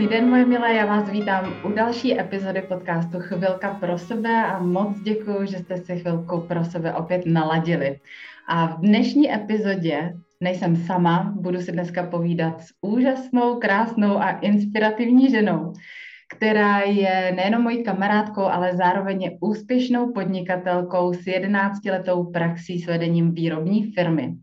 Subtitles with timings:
[0.00, 4.58] Krásný den, moje milé, já vás vítám u další epizody podcastu Chvilka pro sebe a
[4.58, 8.00] moc děkuji, že jste si chvilku pro sebe opět naladili.
[8.48, 15.30] A v dnešní epizodě nejsem sama, budu si dneska povídat s úžasnou, krásnou a inspirativní
[15.30, 15.72] ženou,
[16.36, 23.34] která je nejenom mojí kamarádkou, ale zároveň je úspěšnou podnikatelkou s 11-letou praxí s vedením
[23.34, 24.34] výrobní firmy.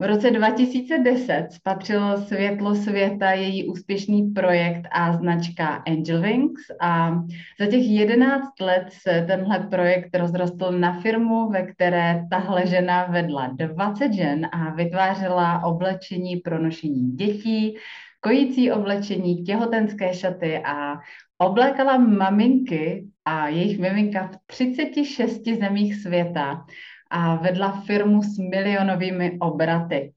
[0.00, 7.14] V roce 2010 spatřilo světlo světa její úspěšný projekt a značka Angel Wings a
[7.60, 13.46] za těch 11 let se tenhle projekt rozrostl na firmu, ve které tahle žena vedla
[13.46, 17.76] 20 žen a vytvářela oblečení pro nošení dětí,
[18.20, 20.94] kojící oblečení, těhotenské šaty a
[21.38, 26.64] oblékala maminky a jejich miminka v 36 zemích světa
[27.10, 30.12] a vedla firmu s milionovými obraty.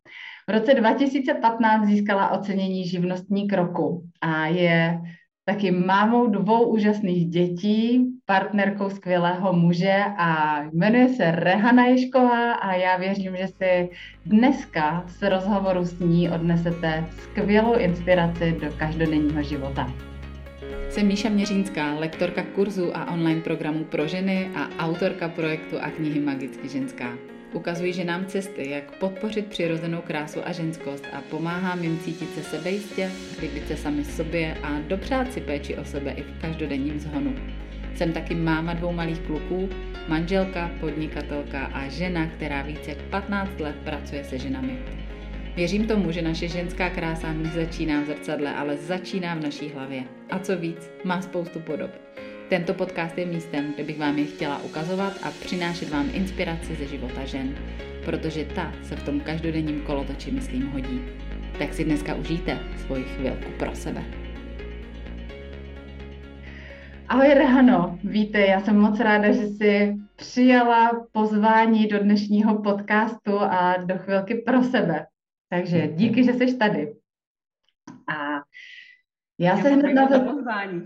[0.49, 4.99] V roce 2015 získala ocenění živnostní roku a je
[5.45, 12.97] taky mámou dvou úžasných dětí, partnerkou skvělého muže a jmenuje se Rehana Ješková a já
[12.97, 13.89] věřím, že si
[14.25, 19.93] dneska z rozhovoru s ní odnesete skvělou inspiraci do každodenního života.
[20.89, 26.19] Jsem Míša Měřínská, lektorka kurzu a online programů pro ženy a autorka projektu a knihy
[26.19, 27.17] Magicky ženská.
[27.53, 33.11] Ukazuji ženám cesty, jak podpořit přirozenou krásu a ženskost a pomáhám jim cítit se sebejistě,
[33.41, 37.35] líbit se sami sobě a dopřát si péči o sebe i v každodenním zhonu.
[37.95, 39.69] Jsem taky máma dvou malých kluků,
[40.07, 44.79] manželka, podnikatelka a žena, která více jak 15 let pracuje se ženami.
[45.57, 50.03] Věřím tomu, že naše ženská krása nezačíná v zrcadle, ale začíná v naší hlavě.
[50.29, 51.91] A co víc, má spoustu podob.
[52.49, 56.85] Tento podcast je místem, kde bych vám je chtěla ukazovat a přinášet vám inspiraci ze
[56.85, 57.55] života žen,
[58.05, 61.01] protože ta se v tom každodenním kolotoči, myslím, hodí.
[61.59, 64.03] Tak si dneska užijte svoji chvilku pro sebe.
[67.07, 73.77] Ahoj Rehano, víte, já jsem moc ráda, že jsi přijala pozvání do dnešního podcastu a
[73.85, 75.05] do chvilky pro sebe.
[75.49, 76.93] Takže díky, že jsi tady.
[78.07, 78.43] A
[79.39, 80.19] já, se hned na to...
[80.19, 80.81] pozvání.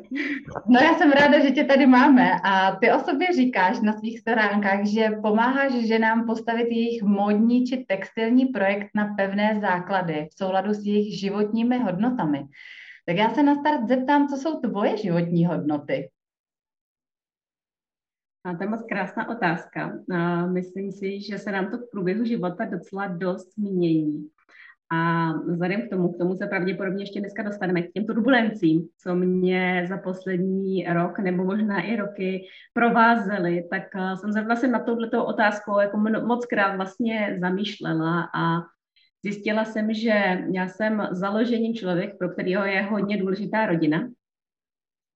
[0.67, 4.19] No já jsem ráda, že tě tady máme a ty o sobě říkáš na svých
[4.19, 10.73] stránkách, že pomáháš ženám postavit jejich módní či textilní projekt na pevné základy v souladu
[10.73, 12.43] s jejich životními hodnotami.
[13.05, 16.09] Tak já se na start zeptám, co jsou tvoje životní hodnoty?
[18.45, 19.99] A to je moc krásná otázka.
[20.13, 24.29] A myslím si, že se nám to v průběhu života docela dost mění.
[24.93, 29.15] A vzhledem k tomu, k tomu se pravděpodobně ještě dneska dostaneme k těm turbulencím, co
[29.15, 34.79] mě za poslední rok nebo možná i roky provázely, tak eh, jsem se vlastně na
[34.79, 38.61] touto otázkou jako moc krát vlastně zamýšlela a
[39.23, 44.09] zjistila jsem, že já jsem založením člověk, pro kterého je hodně důležitá rodina,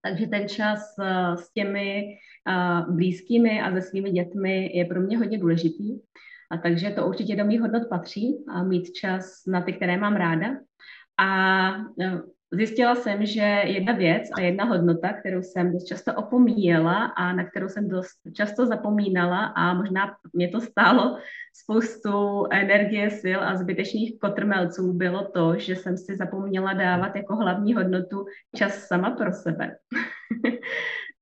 [0.02, 2.04] takže ten čas eh, s těmi
[2.48, 5.98] eh, blízkými a se svými dětmi je pro mě hodně důležitý.
[6.50, 10.16] A takže to určitě do mých hodnot patří a mít čas na ty, které mám
[10.16, 10.46] ráda.
[11.18, 11.68] A
[12.00, 12.20] e,
[12.50, 17.44] zjistila jsem, že jedna věc a jedna hodnota, kterou jsem dost často opomíjela a na
[17.44, 21.18] kterou jsem dost často zapomínala a možná mě to stálo
[21.54, 27.74] spoustu energie, sil a zbytečných kotrmelců, bylo to, že jsem si zapomněla dávat jako hlavní
[27.74, 28.24] hodnotu
[28.56, 29.76] čas sama pro sebe.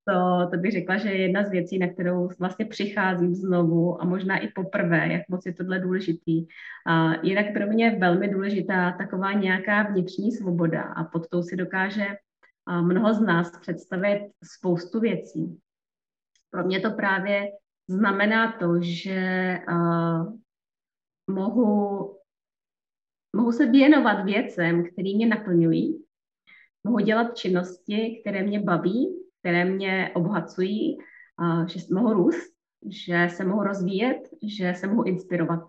[0.04, 4.04] to, to bych řekla, že je jedna z věcí, na kterou vlastně přicházím znovu a
[4.04, 6.47] možná i poprvé, jak moc je tohle důležitý.
[6.87, 11.56] A jinak pro mě je velmi důležitá taková nějaká vnitřní svoboda a pod tou si
[11.56, 12.06] dokáže
[12.81, 15.60] mnoho z nás představit spoustu věcí.
[16.50, 17.48] Pro mě to právě
[17.88, 20.38] znamená to, že uh,
[21.31, 22.16] mohu,
[23.37, 26.04] mohu se věnovat věcem, které mě naplňují,
[26.84, 30.99] mohu dělat činnosti, které mě baví které mě obohacují,
[31.66, 32.55] že mohu růst,
[33.06, 35.61] že se mohu rozvíjet, že se mohu inspirovat.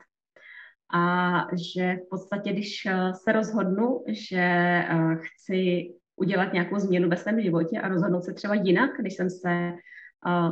[0.94, 2.88] A že v podstatě, když
[3.24, 4.84] se rozhodnu, že
[5.16, 9.72] chci udělat nějakou změnu ve svém životě a rozhodnout se třeba jinak, když jsem se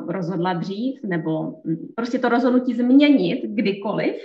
[0.10, 1.62] rozhodla dřív, nebo
[1.96, 4.16] prostě to rozhodnutí změnit kdykoliv,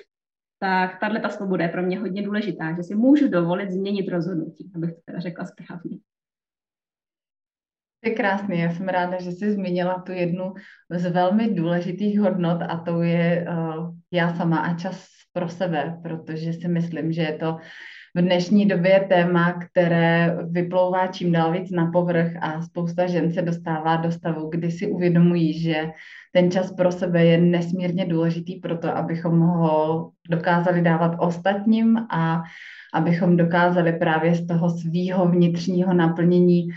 [0.59, 4.73] tak tahle ta svoboda je pro mě hodně důležitá, že si můžu dovolit změnit rozhodnutí,
[4.75, 5.99] abych to teda řekla správně.
[8.05, 10.55] Je krásný, já jsem ráda, že jsi zmínila tu jednu
[10.91, 16.53] z velmi důležitých hodnot a to je uh, já sama a čas pro sebe, protože
[16.53, 17.57] si myslím, že je to
[18.15, 23.43] v dnešní době téma, které vyplouvá čím dál víc na povrch a spousta žen se
[23.43, 25.87] dostává do stavu, kdy si uvědomují, že
[26.33, 32.43] ten čas pro sebe je nesmírně důležitý pro to, abychom ho dokázali dávat ostatním a
[32.95, 36.69] abychom dokázali právě z toho svýho vnitřního naplnění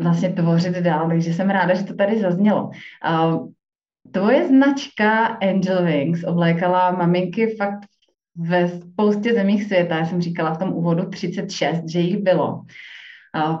[0.00, 1.08] vlastně tvořit dál.
[1.08, 2.70] Takže jsem ráda, že to tady zaznělo.
[4.12, 7.80] Tvoje značka Angel Wings oblékala maminky fakt
[8.36, 9.96] ve spoustě zemích světa.
[9.96, 12.62] Já jsem říkala v tom úvodu 36, že jich bylo.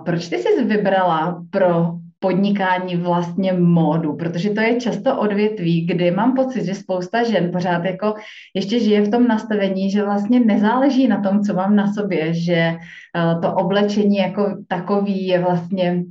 [0.04, 6.34] Proč ty jsi vybrala pro podnikání vlastně módu, protože to je často odvětví, kdy mám
[6.34, 8.14] pocit, že spousta žen pořád jako
[8.54, 12.54] ještě žije v tom nastavení, že vlastně nezáleží na tom, co mám na sobě, že
[12.54, 12.76] eh,
[13.42, 16.04] to oblečení jako takový je vlastně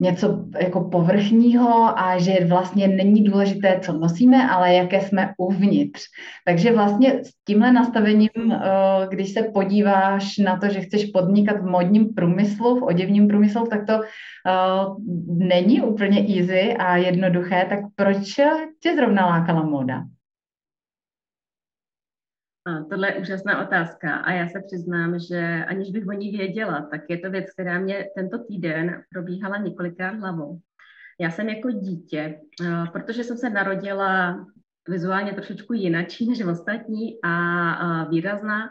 [0.00, 6.02] něco jako povrchního a že vlastně není důležité, co nosíme, ale jaké jsme uvnitř.
[6.44, 8.58] Takže vlastně s tímhle nastavením, eh,
[9.08, 13.86] když se podíváš na to, že chceš podnikat v modním průmyslu, v oděvním průmyslu, tak
[13.86, 14.02] to eh,
[15.26, 18.34] není úplně easy a jednoduché, tak proč
[18.82, 20.04] tě zrovna lákala móda?
[22.90, 24.16] Tohle je úžasná otázka.
[24.16, 27.78] A já se přiznám, že aniž bych o ní věděla, tak je to věc, která
[27.78, 30.60] mě tento týden probíhala několikrát hlavou.
[31.20, 32.40] Já jsem jako dítě,
[32.92, 34.46] protože jsem se narodila
[34.88, 38.70] vizuálně trošičku jinačí než ostatní a výrazná,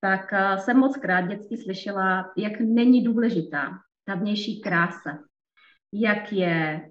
[0.00, 3.70] tak jsem moc krát dětsky slyšela, jak není důležitá
[4.04, 5.18] ta vnější krása,
[5.92, 6.90] jak je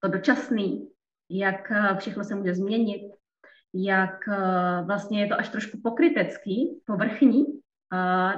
[0.00, 0.88] to dočasný,
[1.30, 3.12] jak všechno se může změnit,
[3.74, 7.44] jak eh, vlastně je to až trošku pokrytecký, povrchní,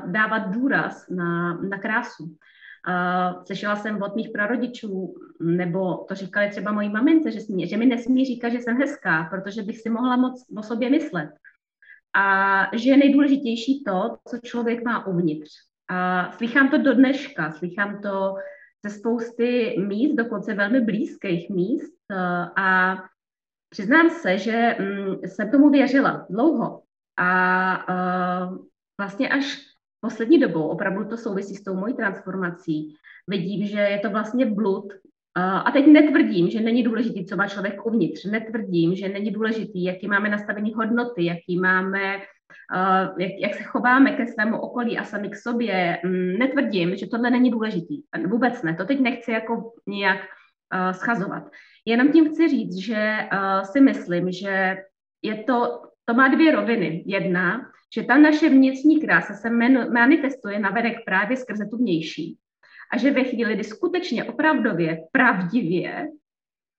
[0.06, 2.36] dávat důraz na, na krásu.
[3.46, 7.86] Slyšela jsem od mých prarodičů, nebo to říkali třeba mojí mamince, že, smí, že mi
[7.86, 11.30] nesmí říkat, že jsem hezká, protože bych si mohla moc o sobě myslet.
[12.16, 15.50] A že je nejdůležitější to, co člověk má uvnitř.
[15.88, 18.34] A slychám to do dneška, slychám to
[18.84, 22.16] ze spousty míst, dokonce velmi blízkých míst eh,
[22.56, 22.96] a
[23.74, 26.82] Přiznám se, že mm, jsem tomu věřila dlouho
[27.16, 27.30] a
[27.88, 28.58] uh,
[29.00, 29.58] vlastně až
[30.00, 32.94] poslední dobou, opravdu to souvisí s tou mojí transformací,
[33.28, 34.84] vidím, že je to vlastně blud.
[35.38, 38.24] Uh, a teď netvrdím, že není důležitý, co má člověk uvnitř.
[38.24, 44.10] Netvrdím, že není důležitý, jaký máme nastavený hodnoty, jaký máme, uh, jak, jak se chováme
[44.10, 45.98] ke svému okolí a sami k sobě.
[46.04, 48.02] Um, netvrdím, že tohle není důležitý.
[48.26, 48.74] Vůbec ne.
[48.74, 50.18] To teď nechci jako nějak
[50.92, 51.50] schazovat.
[51.86, 54.76] Jenom tím chci říct, že uh, si myslím, že
[55.22, 57.04] je to, to má dvě roviny.
[57.06, 59.50] Jedna, že ta naše vnitřní krása se
[59.92, 62.38] manifestuje na verek právě skrze tu vnější.
[62.92, 66.08] A že ve chvíli, kdy skutečně opravdově, pravdivě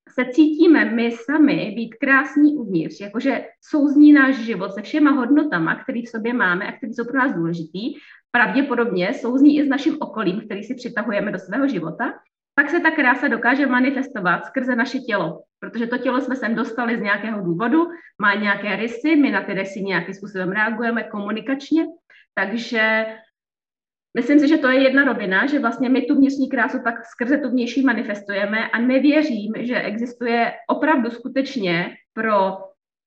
[0.09, 6.01] se cítíme my sami být krásní uvnitř, jakože souzní náš život se všema hodnotama, které
[6.01, 7.93] v sobě máme a které jsou pro nás důležitý,
[8.31, 12.13] pravděpodobně souzní i s naším okolím, který si přitahujeme do svého života,
[12.55, 16.97] pak se ta krása dokáže manifestovat skrze naše tělo, protože to tělo jsme sem dostali
[16.97, 17.87] z nějakého důvodu,
[18.21, 21.85] má nějaké rysy, my na ty rysy nějakým způsobem reagujeme komunikačně,
[22.33, 23.05] takže
[24.17, 27.37] myslím si, že to je jedna rovina, že vlastně my tu vnitřní krásu pak skrze
[27.37, 32.57] tu vnější manifestujeme a nevěřím, že existuje opravdu skutečně pro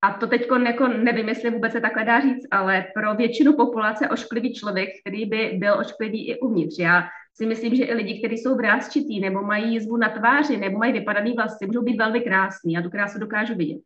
[0.03, 4.09] a to teď jako nevím, jestli vůbec se takhle dá říct, ale pro většinu populace
[4.09, 6.79] ošklivý člověk, který by byl ošklivý i uvnitř.
[6.79, 10.79] Já si myslím, že i lidi, kteří jsou vrázčitý, nebo mají jizvu na tváři, nebo
[10.79, 13.79] mají vypadaný vlasy, můžou být velmi krásní a tu krásu dokážu vidět.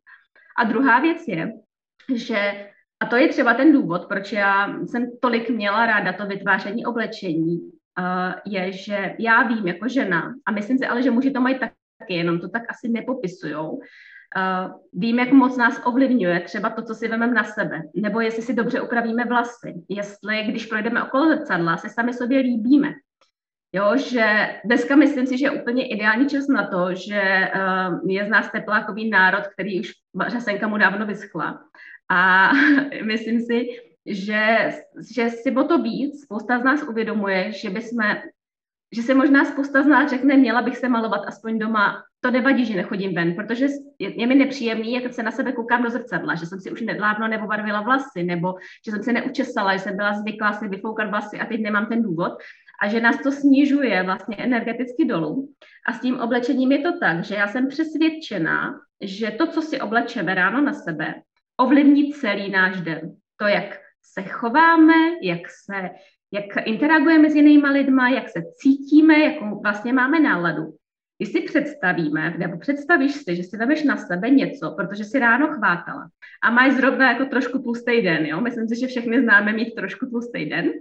[0.58, 1.52] A druhá věc je,
[2.14, 2.66] že
[3.00, 7.70] a to je třeba ten důvod, proč já jsem tolik měla ráda to vytváření oblečení,
[8.46, 12.14] je, že já vím jako žena, a myslím si ale, že muži to mají taky,
[12.14, 13.80] jenom to tak asi nepopisujou, uh,
[14.92, 18.54] vím, jak moc nás ovlivňuje třeba to, co si vememe na sebe, nebo jestli si
[18.54, 22.92] dobře upravíme vlasy, jestli, když projdeme okolo zrcadla, se sami sobě líbíme,
[23.74, 28.26] Jo, že dneska myslím si, že je úplně ideální čas na to, že uh, je
[28.26, 29.92] z nás teplákový národ, který už
[30.26, 31.64] řasenka mu dávno vyschla.
[32.08, 32.50] A
[33.04, 33.66] myslím si,
[34.06, 34.72] že,
[35.14, 37.98] že si o to víc spousta z nás uvědomuje, že bychom,
[38.92, 42.02] že se možná spousta z nás řekne, měla bych se malovat aspoň doma.
[42.20, 43.66] To nevadí, že nechodím ven, protože
[43.98, 46.80] je, je mi nepříjemný, jak se na sebe koukám do zrcadla, že jsem si už
[46.80, 51.40] nedávno nepobarvila vlasy, nebo že jsem se neučesala, že jsem byla zvyklá si vyfoukat vlasy
[51.40, 52.32] a teď nemám ten důvod
[52.82, 55.48] a že nás to snižuje vlastně energeticky dolů.
[55.88, 59.80] A s tím oblečením je to tak, že já jsem přesvědčená, že to, co si
[59.80, 61.14] oblečeme ráno na sebe,
[61.56, 63.00] ovlivní celý náš den.
[63.36, 65.90] To, jak se chováme, jak se
[66.32, 70.62] jak interagujeme s jinýma lidma, jak se cítíme, jakou vlastně máme náladu.
[71.18, 75.48] Když si představíme, nebo představíš si, že si vezmeš na sebe něco, protože si ráno
[75.48, 76.08] chvátala
[76.42, 78.40] a máš zrovna jako trošku tlustý den, jo?
[78.40, 80.72] Myslím si, že všechny známe mít trošku tlustý den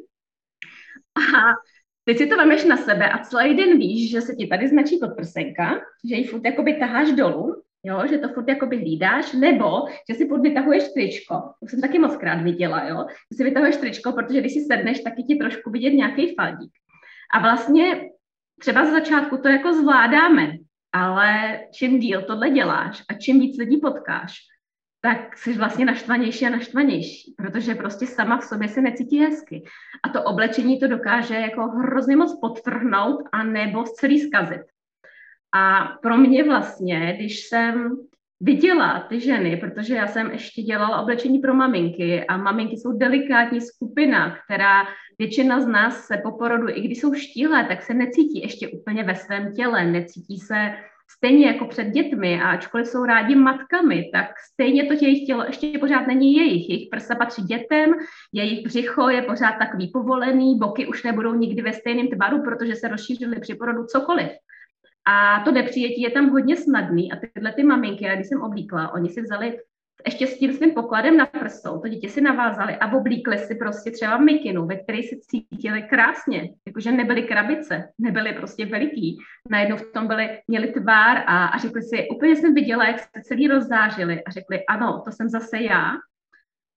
[1.16, 1.54] A
[2.04, 4.98] teď si to vemeš na sebe a celý den víš, že se ti tady značí
[4.98, 10.16] podprsenka, že ji furt jakoby taháš dolů, jo, že to furt jakoby hlídáš, nebo že
[10.16, 14.12] si furt vytahuješ tričko, to jsem taky moc krát viděla, jo, že si vytahuješ tričko,
[14.12, 16.72] protože když si sedneš, tak je ti trošku vidět nějaký faldík.
[17.34, 18.10] A vlastně
[18.60, 20.48] třeba z začátku to jako zvládáme,
[20.94, 24.38] ale čím díl tohle děláš a čím víc lidí potkáš,
[25.02, 29.64] tak jsi vlastně naštvanější a naštvanější, protože prostě sama v sobě se necítí hezky.
[30.04, 34.62] A to oblečení to dokáže jako hrozně moc podtrhnout a nebo celý zkazit.
[35.54, 37.98] A pro mě vlastně, když jsem
[38.42, 43.62] viděla ty ženy, protože já jsem ještě dělala oblečení pro maminky a maminky jsou delikátní
[43.62, 44.84] skupina, která
[45.20, 49.04] většina z nás se po porodu, i když jsou štíhlé, tak se necítí ještě úplně
[49.04, 50.74] ve svém těle, necítí se
[51.18, 55.80] stejně jako před dětmi a ačkoliv jsou rádi matkami, tak stejně to jejich tělo ještě
[55.80, 56.70] pořád není jejich.
[56.70, 57.94] Jejich prsa patří dětem,
[58.34, 62.88] jejich břicho je pořád takový povolený, boky už nebudou nikdy ve stejném tvaru, protože se
[62.88, 64.30] rozšířily při porodu cokoliv.
[65.08, 68.94] A to nepřijetí je tam hodně snadný a tyhle ty maminky, já když jsem oblíkla,
[68.94, 69.58] oni si vzali
[70.06, 73.92] ještě s tím svým pokladem na prstou, to dítě si navázali a oblíkli si prostě
[73.92, 79.18] třeba mikinu, ve které si cítili krásně, jakože nebyly krabice, nebyly prostě veliký,
[79.50, 83.22] najednou v tom byli, měli tvár a, a řekli si, úplně jsem viděla, jak se
[83.24, 85.92] celý rozzážili a řekli, ano, to jsem zase já,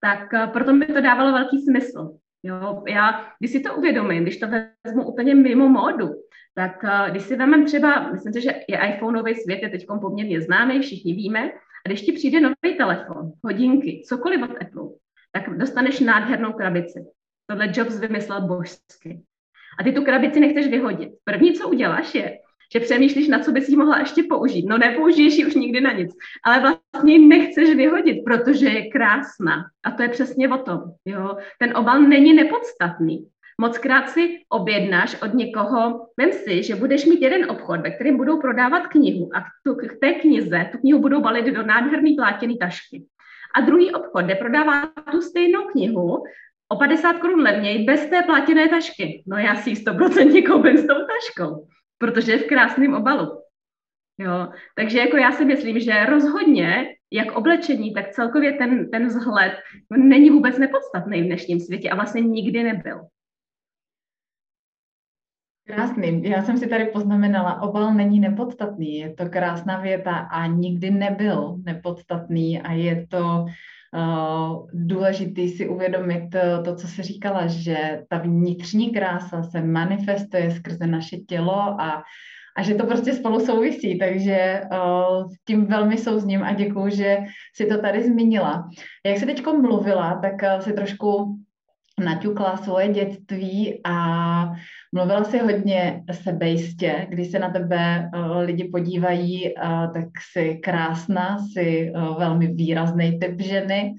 [0.00, 2.16] tak eh, proto mi to dávalo velký smysl.
[2.46, 4.46] Jo, já, když si to uvědomím, když to
[4.84, 6.08] vezmu úplně mimo módu,
[6.54, 10.40] tak uh, když si vezmeme třeba, myslím si, že je iPhoneový svět je teď poměrně
[10.40, 14.88] známý, všichni víme, a když ti přijde nový telefon, hodinky, cokoliv od Apple,
[15.32, 17.04] tak dostaneš nádhernou krabici.
[17.46, 19.22] Tohle Jobs vymyslel božsky.
[19.80, 21.10] A ty tu krabici nechceš vyhodit.
[21.24, 22.38] První, co uděláš, je,
[22.74, 24.66] že přemýšlíš, na co bys ji mohla ještě použít.
[24.68, 26.10] No nepoužiješ ji už nikdy na nic,
[26.44, 29.64] ale vlastně ji nechceš vyhodit, protože je krásná.
[29.84, 30.80] A to je přesně o tom.
[31.04, 31.36] Jo?
[31.58, 33.26] Ten obal není nepodstatný.
[33.60, 38.16] Moc krát si objednáš od někoho, vem si, že budeš mít jeden obchod, ve kterém
[38.16, 42.58] budou prodávat knihu a tu, k té knize tu knihu budou balit do nádherný plátěný
[42.58, 43.04] tašky.
[43.56, 46.22] A druhý obchod, kde prodává tu stejnou knihu,
[46.68, 49.22] o 50 korun levněji, bez té plátěné tašky.
[49.26, 51.66] No já si ji 100% koupím s tou taškou,
[51.98, 53.40] protože je v krásném obalu.
[54.18, 59.52] Jo, takže jako já si myslím, že rozhodně, jak oblečení, tak celkově ten, ten vzhled
[59.96, 63.00] není vůbec nepodstatný v dnešním světě a vlastně nikdy nebyl.
[65.66, 66.28] Krásný.
[66.28, 68.98] Já jsem si tady poznamenala, obal není nepodstatný.
[68.98, 73.46] Je to krásná věta a nikdy nebyl nepodstatný a je to
[74.72, 81.16] důležitý si uvědomit to, co se říkala, že ta vnitřní krása se manifestuje skrze naše
[81.16, 82.02] tělo a
[82.56, 87.18] a že to prostě spolu souvisí, takže uh, s tím velmi souzním a děkuju, že
[87.54, 88.68] si to tady zmínila.
[89.06, 91.36] Jak jsi teď mluvila, tak si trošku
[92.00, 93.96] naťukla svoje dětství a
[94.94, 97.06] mluvila si hodně sebejistě.
[97.10, 103.18] Když se na tebe uh, lidi podívají, uh, tak jsi krásná, jsi uh, velmi výrazný
[103.18, 103.94] typ ženy,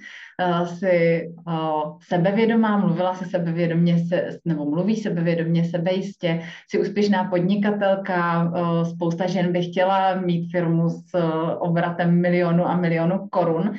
[1.48, 8.52] uh, sebevědomá, mluvila si sebevědomě, se, nebo mluví sebevědomě, sebejistě, jsi úspěšná podnikatelka,
[8.84, 11.16] spousta žen by chtěla mít firmu s
[11.60, 13.74] obratem milionu a milionu korun.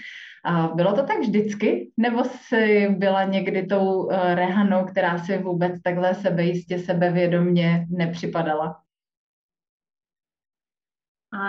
[0.47, 1.93] A bylo to tak vždycky?
[1.97, 8.81] Nebo jsi byla někdy tou uh, rehanou, která si vůbec takhle sebejistě, sebevědomně nepřipadala?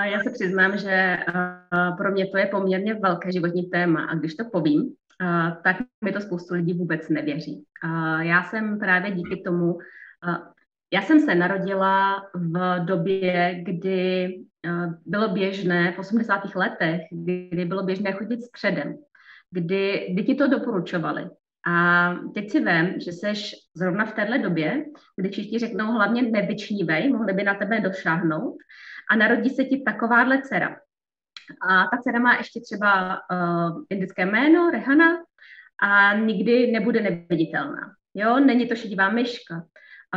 [0.04, 4.36] Já se přiznám, že uh, pro mě to je poměrně velké životní téma a když
[4.36, 7.64] to povím, uh, tak mi to spoustu lidí vůbec nevěří.
[8.22, 9.78] Já jsem právě díky tomu,
[10.94, 14.36] já jsem se narodila v době, kdy
[15.06, 16.56] bylo běžné, v 80.
[16.56, 18.98] letech, kdy bylo běžné chodit s předem,
[19.52, 21.30] kdy, kdy ti to doporučovali.
[21.68, 24.86] A teď si vem, že seš zrovna v téhle době,
[25.16, 28.58] kdy všichni řeknou hlavně nevyčnívej, mohli by na tebe došáhnout
[29.12, 30.76] a narodí se ti takováhle dcera.
[31.70, 35.18] A ta dcera má ještě třeba uh, indické jméno, Rehana,
[35.82, 37.94] a nikdy nebude neviditelná.
[38.14, 39.64] Jo, není to šedivá myška.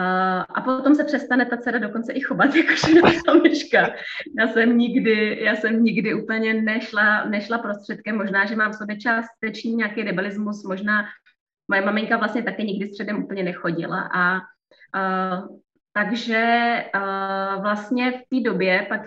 [0.00, 3.90] A, a potom se přestane ta dcera dokonce i chovat jako myška.
[4.38, 8.96] Já jsem nikdy, já jsem nikdy úplně nešla, nešla prostředkem, možná, že mám v sobě
[8.96, 11.04] částečný nějaký rebelismus, možná
[11.68, 15.56] moje maminka vlastně taky nikdy středem úplně nechodila a uh,
[15.92, 16.44] takže
[16.94, 19.00] uh, vlastně v té době pak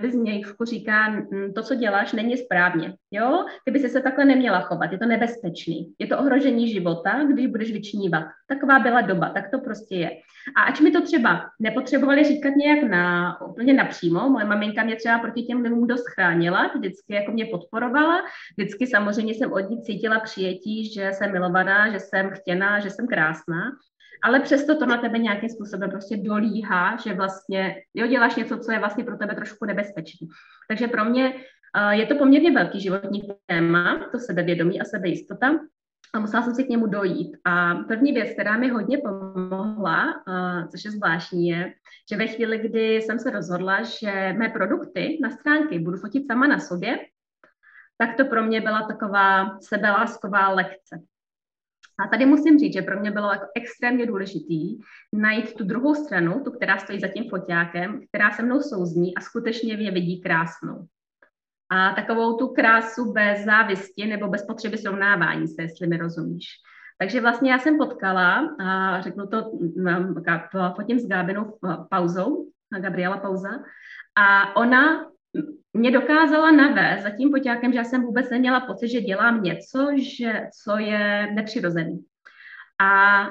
[0.00, 2.94] ty z nějšku říká, to, co děláš, není správně.
[3.10, 3.44] Jo?
[3.64, 5.94] Ty bys se takhle neměla chovat, je to nebezpečný.
[5.98, 8.24] Je to ohrožení života, když budeš vyčnívat.
[8.46, 10.10] Taková byla doba, tak to prostě je.
[10.56, 15.18] A ač mi to třeba nepotřebovali říkat nějak na, úplně napřímo, moje maminka mě třeba
[15.18, 18.22] proti těm vlivům dost chránila, vždycky jako mě podporovala,
[18.58, 23.06] vždycky samozřejmě jsem od ní cítila přijetí, že jsem milovaná, že jsem chtěná, že jsem
[23.06, 23.62] krásná,
[24.22, 28.72] ale přesto to na tebe nějakým způsobem prostě dolíhá, že vlastně jo, děláš něco, co
[28.72, 30.28] je vlastně pro tebe trošku nebezpečný.
[30.68, 35.58] Takže pro mě uh, je to poměrně velký životní téma, to sebevědomí a sebejistota,
[36.14, 37.36] a musela jsem si k němu dojít.
[37.44, 41.72] A první věc, která mi hodně pomohla, uh, což je zvláštní, je,
[42.10, 46.46] že ve chvíli, kdy jsem se rozhodla, že mé produkty na stránky budu fotit sama
[46.46, 46.98] na sobě,
[47.98, 51.00] tak to pro mě byla taková sebelásková lekce.
[52.04, 54.78] A tady musím říct, že pro mě bylo jako extrémně důležitý
[55.12, 59.20] najít tu druhou stranu, tu, která stojí za tím foťákem, která se mnou souzní a
[59.20, 60.86] skutečně mě vidí krásnou.
[61.70, 66.46] A takovou tu krásu bez závisti nebo bez potřeby srovnávání se, jestli mi rozumíš.
[66.98, 69.52] Takže vlastně já jsem potkala, a řeknu to,
[70.76, 71.58] fotím s Gábinou
[71.90, 73.50] pauzou, Gabriela Pauza,
[74.16, 75.06] a ona
[75.72, 79.88] mě dokázala navést za tím poťákem, že já jsem vůbec neměla pocit, že dělám něco,
[79.96, 82.04] že, co je nepřirozený.
[82.80, 83.22] A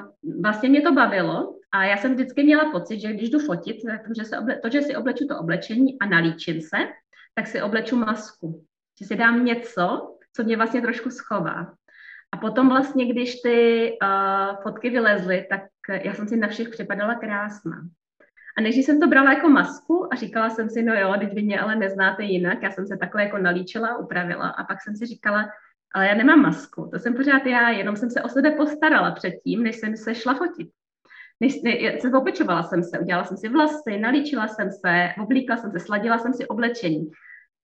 [0.42, 3.76] vlastně mě to bavilo a já jsem vždycky měla pocit, že když jdu fotit,
[4.16, 6.76] že, se oble, to, že si obleču to oblečení a nalíčím se,
[7.34, 8.64] tak si obleču masku.
[9.00, 11.74] Že si dám něco, co mě vlastně trošku schová.
[12.32, 15.62] A potom vlastně, když ty uh, fotky vylezly, tak
[16.04, 17.76] já jsem si na všech připadala krásná.
[18.60, 21.42] A než jsem to brala jako masku a říkala jsem si, no jo, teď vy
[21.42, 25.06] mě ale neznáte jinak, já jsem se takhle jako nalíčila, upravila a pak jsem si
[25.06, 25.48] říkala,
[25.94, 29.62] ale já nemám masku, to jsem pořád já, jenom jsem se o sebe postarala předtím,
[29.62, 30.68] než jsem se šla fotit.
[31.40, 35.72] Než, ne, se opečovala jsem se, udělala jsem si vlasy, nalíčila jsem se, oblíkla jsem
[35.72, 37.10] se, sladila jsem si oblečení.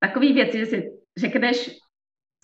[0.01, 1.79] Takový věci, že si řekneš,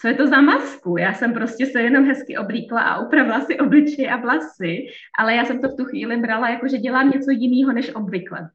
[0.02, 0.96] co je to za masku?
[0.96, 4.86] Já jsem prostě se jenom hezky oblíkla a upravila si obličej a vlasy,
[5.18, 8.50] ale já jsem to v tu chvíli brala jako, že dělám něco jiného než obvykle.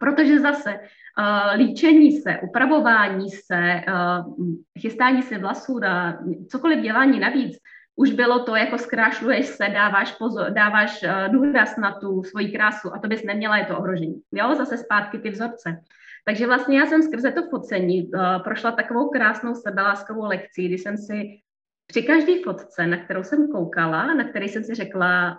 [0.00, 4.46] Protože zase uh, líčení se, upravování se, uh,
[4.80, 6.18] chystání si vlasů, na
[6.48, 7.58] cokoliv dělání navíc,
[7.96, 12.94] už bylo to, jako zkrášluješ se, dáváš, pozor, dáváš uh, důraz na tu svoji krásu
[12.94, 14.20] a to bys neměla, je to ohrožení.
[14.32, 15.80] Jo, zase zpátky ty vzorce.
[16.28, 20.96] Takže vlastně já jsem skrze to focení uh, prošla takovou krásnou sebeláskovou lekcí, kdy jsem
[20.96, 21.40] si
[21.86, 25.38] při každé fotce, na kterou jsem koukala, na které jsem si řekla,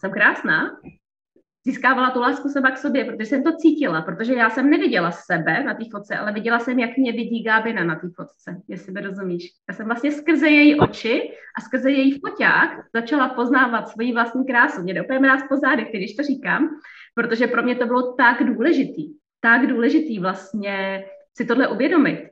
[0.00, 0.80] jsem krásná,
[1.66, 5.64] získávala tu lásku seba k sobě, protože jsem to cítila, protože já jsem neviděla sebe
[5.64, 9.00] na té fotce, ale viděla jsem, jak mě vidí Gábina na té fotce, jestli by
[9.00, 9.50] rozumíš.
[9.68, 14.82] Já jsem vlastně skrze její oči a skrze její foťák začala poznávat svoji vlastní krásu.
[14.82, 16.68] Mě jde úplně mráz po zádech, když to říkám,
[17.14, 21.04] protože pro mě to bylo tak důležitý tak důležitý vlastně
[21.36, 22.30] si tohle uvědomit,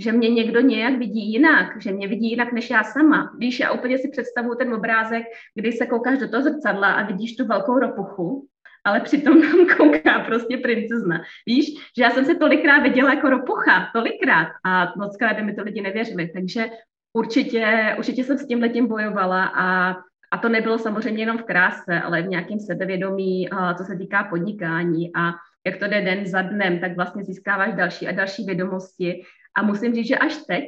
[0.00, 3.32] že mě někdo nějak vidí jinak, že mě vidí jinak než já sama.
[3.38, 5.22] Víš, já úplně si představuju ten obrázek,
[5.54, 8.46] kdy se koukáš do toho zrcadla a vidíš tu velkou ropuchu,
[8.84, 11.22] ale přitom tam kouká prostě princezna.
[11.46, 15.62] Víš, že já jsem se tolikrát viděla jako ropucha, tolikrát a moc by mi to
[15.62, 16.66] lidi nevěřili, takže
[17.12, 19.96] určitě, určitě jsem s tím letím bojovala a
[20.32, 25.10] a to nebylo samozřejmě jenom v kráse, ale v nějakém sebevědomí, co se týká podnikání.
[25.16, 25.32] A
[25.66, 29.22] jak to jde den za dnem, tak vlastně získáváš další a další vědomosti.
[29.56, 30.64] A musím říct, že až teď,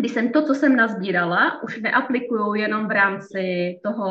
[0.00, 4.08] když jsem to, co jsem nazbírala, už neaplikuju jenom v rámci toho,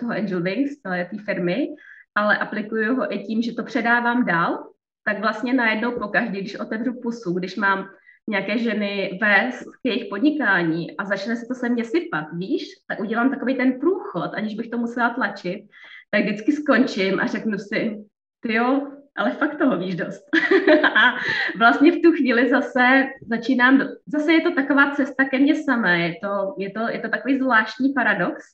[0.00, 1.68] toho Angel Wings, té firmy,
[2.14, 4.70] ale aplikuju ho i tím, že to předávám dál,
[5.04, 7.88] tak vlastně najednou po každý, když otevřu pusu, když mám
[8.28, 13.00] nějaké ženy vést k jejich podnikání a začne se to se mně sypat, víš, tak
[13.00, 15.66] udělám takový ten průchod, aniž bych to musela tlačit,
[16.10, 17.96] tak vždycky skončím a řeknu si,
[18.40, 20.24] ty jo, ale fakt toho víš dost.
[20.84, 21.14] a
[21.58, 26.14] vlastně v tu chvíli zase začínám, zase je to taková cesta ke mně samé, je
[26.22, 28.44] to, je to, je to takový zvláštní paradox,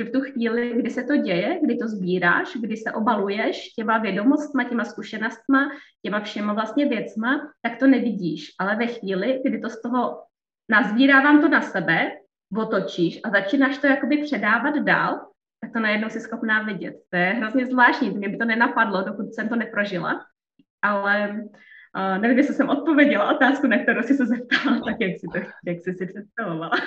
[0.00, 3.98] že v tu chvíli, kdy se to děje, kdy to sbíráš, kdy se obaluješ těma
[3.98, 5.70] vědomostma, těma zkušenostma,
[6.02, 8.54] těma všema vlastně věcma, tak to nevidíš.
[8.58, 10.22] Ale ve chvíli, kdy to z toho
[10.68, 12.10] nazbírávám to na sebe,
[12.56, 15.29] otočíš a začínáš to jakoby předávat dál,
[15.60, 16.94] tak to najednou si schopná vidět.
[17.10, 20.26] To je hrozně zvláštní, mě by to nenapadlo, dokud jsem to neprožila,
[20.82, 21.30] ale
[21.96, 25.38] uh, nevím, jestli jsem odpověděla otázku, na kterou jsi se zeptala, tak jak jsi, to,
[25.66, 26.70] jak jsi si představovala.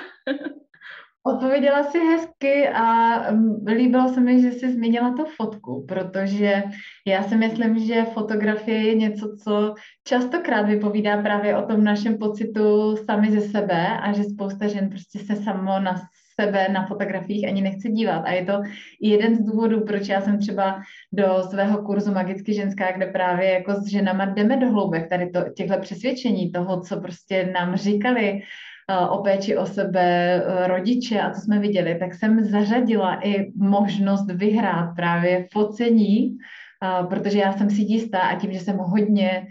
[1.26, 6.64] Odpověděla si hezky a mm, líbilo se mi, že jsi zmínila tu fotku, protože
[7.08, 12.96] já si myslím, že fotografie je něco, co častokrát vypovídá právě o tom našem pocitu
[13.06, 15.96] sami ze sebe a že spousta žen prostě se samo na
[16.42, 18.24] sebe na fotografiích ani nechce dívat.
[18.26, 18.62] A je to
[19.02, 20.82] jeden z důvodů, proč já jsem třeba
[21.14, 25.42] do svého kurzu Magicky ženská, kde právě jako s ženama jdeme do hloubek tady to,
[25.56, 28.42] těchto přesvědčení, toho, co prostě nám říkali,
[28.90, 33.52] eh, o péči o sebe eh, rodiče a co jsme viděli, tak jsem zařadila i
[33.56, 36.38] možnost vyhrát právě focení,
[36.84, 39.48] Uh, protože já jsem si jistá a tím, že jsem hodně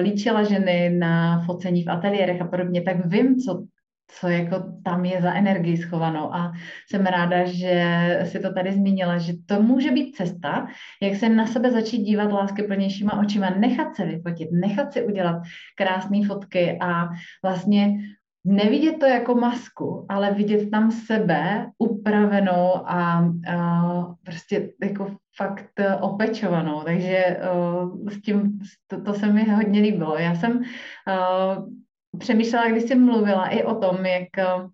[0.00, 3.64] líčila ženy na focení v ateliérech a podobně, tak vím, co
[4.06, 6.34] co jako tam je za energii schovanou.
[6.34, 6.52] A
[6.90, 10.66] jsem ráda, že si to tady zmínila, že to může být cesta,
[11.02, 15.42] jak se na sebe začít dívat láskyplnějšíma očima, nechat se vyfotit, nechat si udělat
[15.76, 17.08] krásné fotky a
[17.42, 17.98] vlastně
[18.44, 26.80] nevidět to jako masku, ale vidět tam sebe upravenou a, a prostě jako fakt opečovanou.
[26.80, 30.18] Takže uh, s tím, to, to se mi hodně líbilo.
[30.18, 31.64] Já jsem uh,
[32.18, 34.68] přemýšlela, když jsi mluvila i o tom, jak uh,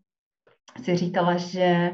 [0.84, 1.90] si říkala, že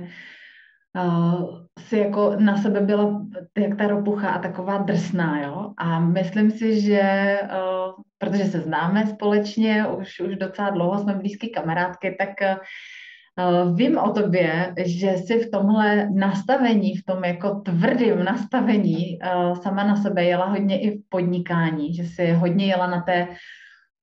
[0.96, 3.22] uh, si jako na sebe byla
[3.58, 5.72] jak ta ropucha a taková drsná, jo.
[5.78, 11.48] A myslím si, že uh, protože se známe společně, už, už docela dlouho jsme blízké
[11.48, 18.24] kamarádky, tak uh, vím o tobě, že jsi v tomhle nastavení, v tom jako tvrdém
[18.24, 19.18] nastavení
[19.62, 23.28] sama na sebe jela hodně i v podnikání, že jsi hodně jela na té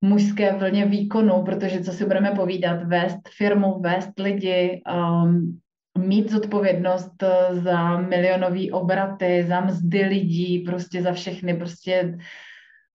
[0.04, 5.58] mužské vlně výkonu, protože co si budeme povídat, vést firmu, vést lidi, um,
[5.98, 12.18] mít zodpovědnost za milionové obraty, za mzdy lidí, prostě za všechny prostě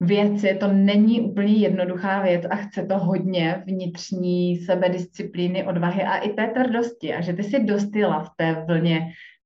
[0.00, 6.32] věci, to není úplně jednoduchá věc a chce to hodně vnitřní sebedisciplíny, odvahy a i
[6.32, 7.14] té tvrdosti.
[7.14, 9.00] A že ty si dostila v té vlně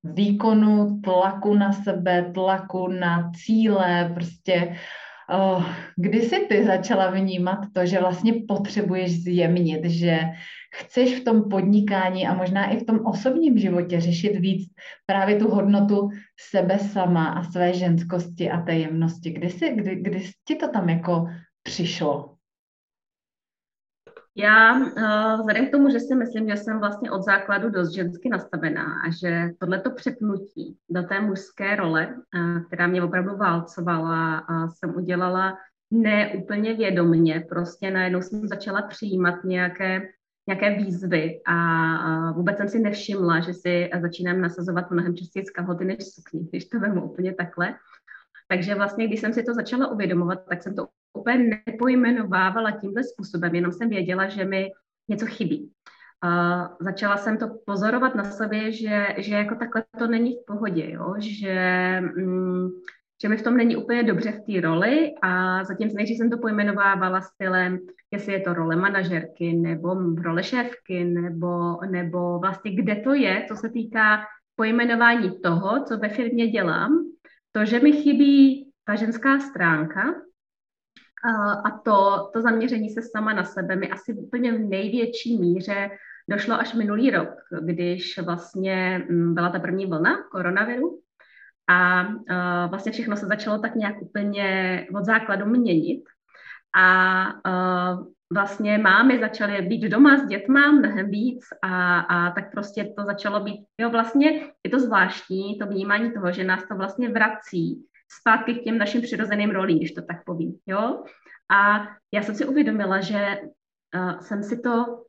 [0.05, 5.04] výkonu, tlaku na sebe, tlaku na cíle, prostě oh,
[5.97, 10.19] kdy jsi ty začala vnímat to, že vlastně potřebuješ zjemnit, že
[10.75, 14.73] chceš v tom podnikání a možná i v tom osobním životě řešit víc
[15.07, 16.09] právě tu hodnotu
[16.51, 19.31] sebe sama a své ženskosti a té jemnosti.
[19.31, 21.27] Kdy, jsi, kdy, kdy ti to tam jako
[21.63, 22.34] přišlo?
[24.37, 28.29] Já uh, vzhledem k tomu, že si myslím, že jsem vlastně od základu dost žensky
[28.29, 34.69] nastavená a že tohleto přepnutí do té mužské role, uh, která mě opravdu válcovala, uh,
[34.69, 35.59] jsem udělala
[35.91, 40.03] ne úplně vědomně, prostě najednou jsem začala přijímat nějaké
[40.47, 45.99] nějaké výzvy a vůbec jsem si nevšimla, že si začínám nasazovat mnohem častěji kalhoty než
[46.15, 47.75] sukni, když to vemu úplně takhle.
[48.49, 53.55] Takže vlastně, když jsem si to začala uvědomovat, tak jsem to úplně nepojmenovávala tímhle způsobem,
[53.55, 54.71] jenom jsem věděla, že mi
[55.09, 55.71] něco chybí.
[56.25, 60.91] Uh, začala jsem to pozorovat na sobě, že, že jako takhle to není v pohodě,
[60.91, 61.15] jo?
[61.19, 62.69] že mm,
[63.23, 66.39] že mi v tom není úplně dobře v té roli a zatím nejdřív jsem to
[66.39, 67.79] pojmenovávala stylem,
[68.11, 73.57] jestli je to role manažerky nebo role šéfky nebo, nebo vlastně kde to je, co
[73.57, 74.25] se týká
[74.57, 77.05] pojmenování toho, co ve firmě dělám,
[77.53, 80.15] to, že mi chybí ta ženská stránka
[81.65, 85.91] a, to, to zaměření se sama na sebe mi asi úplně v největší míře
[86.29, 87.29] došlo až minulý rok,
[87.61, 91.01] když vlastně mm, byla ta první vlna koronaviru
[91.69, 92.09] a
[92.67, 96.03] vlastně všechno se začalo tak nějak úplně od základu měnit.
[96.77, 97.25] A
[98.33, 103.41] vlastně mámy začaly být doma s dětma mnohem víc a, a tak prostě to začalo
[103.41, 104.31] být, jo vlastně
[104.65, 107.87] je to zvláštní, to vnímání toho, že nás to vlastně vrací
[108.21, 111.05] zpátky k těm našim přirozeným rolím, když to tak povím, jo.
[111.51, 113.41] A já jsem si uvědomila, že
[113.95, 115.05] uh, jsem si to,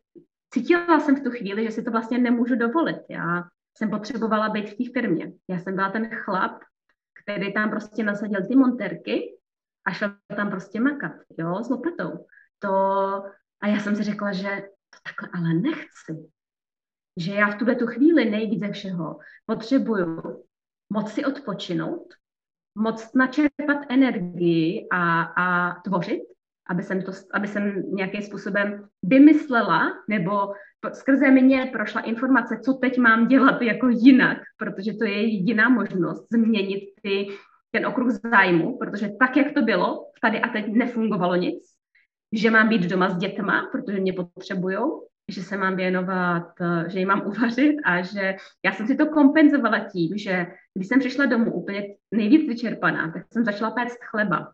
[0.54, 3.02] cítila jsem v tu chvíli, že si to vlastně nemůžu dovolit.
[3.10, 3.44] Já
[3.78, 5.34] jsem potřebovala být v té firmě.
[5.50, 6.62] Já jsem byla ten chlap,
[7.24, 9.38] který tam prostě nasadil ty monterky
[9.86, 12.26] a šel tam prostě makat, jo, s lopatou.
[12.60, 12.70] To,
[13.62, 14.50] a já jsem si řekla, že
[14.90, 16.32] to takhle ale nechci.
[17.20, 20.44] Že já v tuhle tu chvíli nejvíc ze všeho potřebuju
[20.90, 22.14] moc si odpočinout,
[22.76, 26.22] moc načerpat energii a, a tvořit,
[26.70, 30.54] aby jsem, to, aby jsem nějakým způsobem vymyslela nebo
[30.94, 36.28] skrze mě prošla informace, co teď mám dělat jako jinak, protože to je jediná možnost
[36.32, 37.28] změnit ty,
[37.72, 41.64] ten okruh zájmu, protože tak, jak to bylo, tady a teď nefungovalo nic,
[42.34, 44.78] že mám být doma s dětma, protože mě potřebují,
[45.32, 46.48] že se mám věnovat,
[46.88, 48.36] že jim mám uvařit a že
[48.66, 53.24] já jsem si to kompenzovala tím, že když jsem přišla domů úplně nejvíc vyčerpaná, tak
[53.34, 54.52] jsem začala péct chleba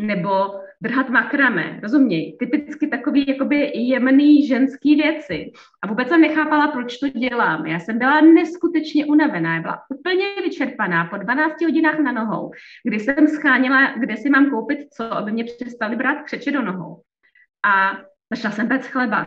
[0.00, 5.52] nebo drhat makrame, rozuměj, typicky takový jakoby jemný ženský věci.
[5.82, 7.66] A vůbec jsem nechápala, proč to dělám.
[7.66, 12.50] Já jsem byla neskutečně unavená, byla úplně vyčerpaná po 12 hodinách na nohou,
[12.84, 17.02] kdy jsem scháněla, kde si mám koupit co, aby mě přestali brát křeče do nohou.
[17.66, 17.98] A
[18.32, 19.26] začala jsem pec chleba.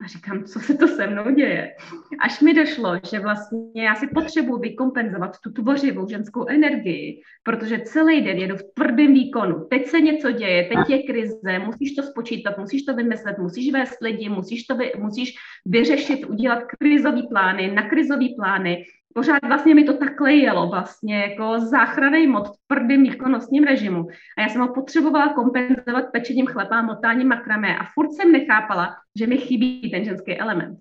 [0.00, 1.76] A říkám, co se to se mnou děje.
[2.20, 8.22] Až mi došlo, že vlastně já si potřebuji vykompenzovat tu tvořivou ženskou energii, protože celý
[8.22, 9.66] den jedu v tvrdém výkonu.
[9.70, 14.00] Teď se něco děje, teď je krize, musíš to spočítat, musíš to vymyslet, musíš vést
[14.00, 15.34] lidi, musíš, to vy, musíš
[15.66, 21.60] vyřešit, udělat krizové plány, na krizové plány, pořád vlastně mi to takhle jelo, vlastně jako
[21.60, 24.06] záchranný mod v tvrdým výkonnostním režimu.
[24.38, 29.26] A já jsem ho potřebovala kompenzovat pečením chleba, motáním makramé a furt jsem nechápala, že
[29.26, 30.78] mi chybí ten ženský element.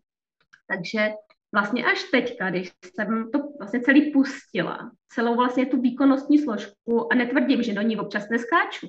[0.68, 1.10] Takže
[1.54, 7.16] vlastně až teďka, když jsem to vlastně celý pustila, celou vlastně tu výkonnostní složku a
[7.16, 8.88] netvrdím, že do ní občas neskáču.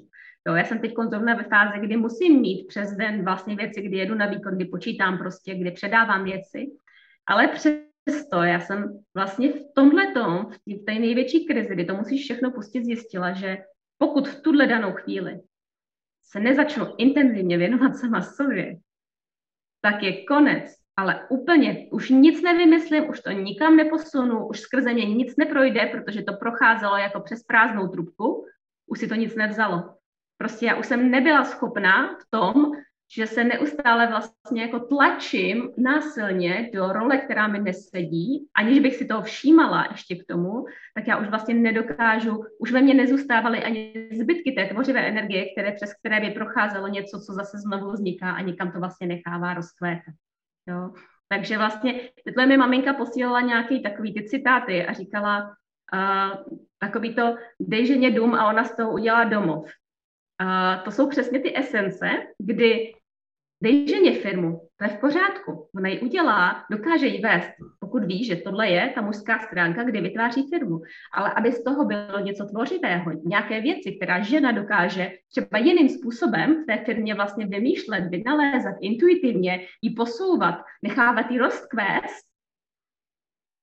[0.48, 3.96] Jo, já jsem teď zrovna ve fázi, kdy musím mít přes den vlastně věci, kdy
[3.96, 6.66] jedu na výkon, kdy počítám prostě, kdy předávám věci,
[7.26, 7.48] ale
[8.04, 12.50] přesto já jsem vlastně v tomhle tom, v té největší krizi, kdy to musíš všechno
[12.50, 13.58] pustit, zjistila, že
[13.98, 15.40] pokud v tuhle danou chvíli
[16.22, 18.76] se nezačnu intenzivně věnovat sama sobě,
[19.80, 25.04] tak je konec ale úplně už nic nevymyslím, už to nikam neposunu, už skrze mě
[25.04, 28.46] nic neprojde, protože to procházelo jako přes prázdnou trubku,
[28.86, 29.94] už si to nic nevzalo.
[30.38, 32.72] Prostě já už jsem nebyla schopná v tom,
[33.12, 39.06] že se neustále vlastně jako tlačím násilně do role, která mi nesedí, aniž bych si
[39.06, 40.64] toho všímala ještě k tomu,
[40.94, 45.72] tak já už vlastně nedokážu, už ve mně nezůstávaly ani zbytky té tvořivé energie, které,
[45.72, 50.14] přes které by procházelo něco, co zase znovu vzniká a nikam to vlastně nechává rozkvétat.
[50.68, 50.90] Jo.
[51.28, 55.54] Takže vlastně, tohle mi maminka posílala nějaký takový ty citáty a říkala,
[55.94, 59.70] uh, takový to, dej ženě dům a ona z toho udělá domov.
[60.42, 62.92] Uh, to jsou přesně ty esence, kdy
[63.62, 68.24] dej ženě firmu, to je v pořádku, ona ji udělá, dokáže ji vést, pokud ví,
[68.24, 70.80] že tohle je ta mužská stránka, kdy vytváří firmu.
[71.12, 76.62] Ale aby z toho bylo něco tvořivého, nějaké věci, která žena dokáže třeba jiným způsobem
[76.62, 82.33] v té firmě vlastně vymýšlet, vynalézat, intuitivně ji posouvat, nechávat ji rozkvést,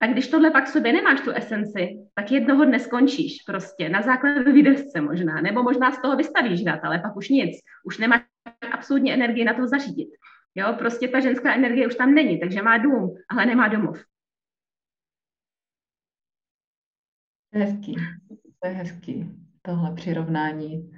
[0.01, 4.61] tak když tohle pak sobě nemáš tu esenci, tak jednoho dne skončíš prostě na základové
[4.61, 8.21] desce možná, nebo možná z toho vystavíš hrad, ale pak už nic, už nemáš
[8.71, 10.09] absolutně energii na to zařídit.
[10.55, 14.03] Jo, prostě ta ženská energie už tam není, takže má dům, ale nemá domov.
[17.53, 17.95] Hezký,
[18.59, 20.91] to je hezký, tohle přirovnání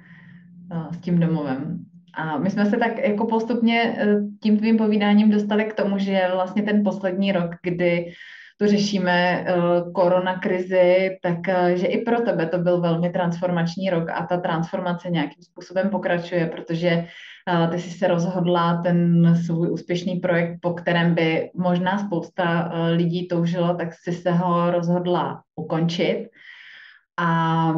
[0.72, 1.84] uh, s tím domovem.
[2.14, 6.28] A my jsme se tak jako postupně uh, tím tvým povídáním dostali k tomu, že
[6.32, 8.14] vlastně ten poslední rok, kdy
[8.56, 13.90] tu řešíme uh, korona krizi, tak uh, že i pro tebe to byl velmi transformační
[13.90, 17.06] rok a ta transformace nějakým způsobem pokračuje, protože
[17.52, 23.28] uh, ty jsi se rozhodla ten svůj úspěšný projekt, po kterém by možná spousta lidí
[23.28, 26.28] toužilo, tak jsi se ho rozhodla ukončit.
[27.16, 27.74] A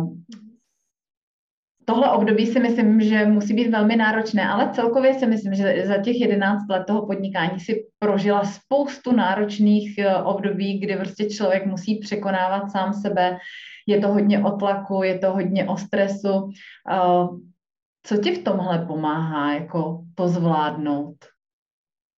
[1.88, 5.98] tohle období si myslím, že musí být velmi náročné, ale celkově si myslím, že za
[5.98, 11.98] těch 11 let toho podnikání si prožila spoustu náročných eh, období, kdy prostě člověk musí
[11.98, 13.38] překonávat sám sebe.
[13.86, 16.50] Je to hodně o tlaku, je to hodně o stresu.
[16.90, 17.26] Eh,
[18.02, 21.16] co ti v tomhle pomáhá, jako to zvládnout?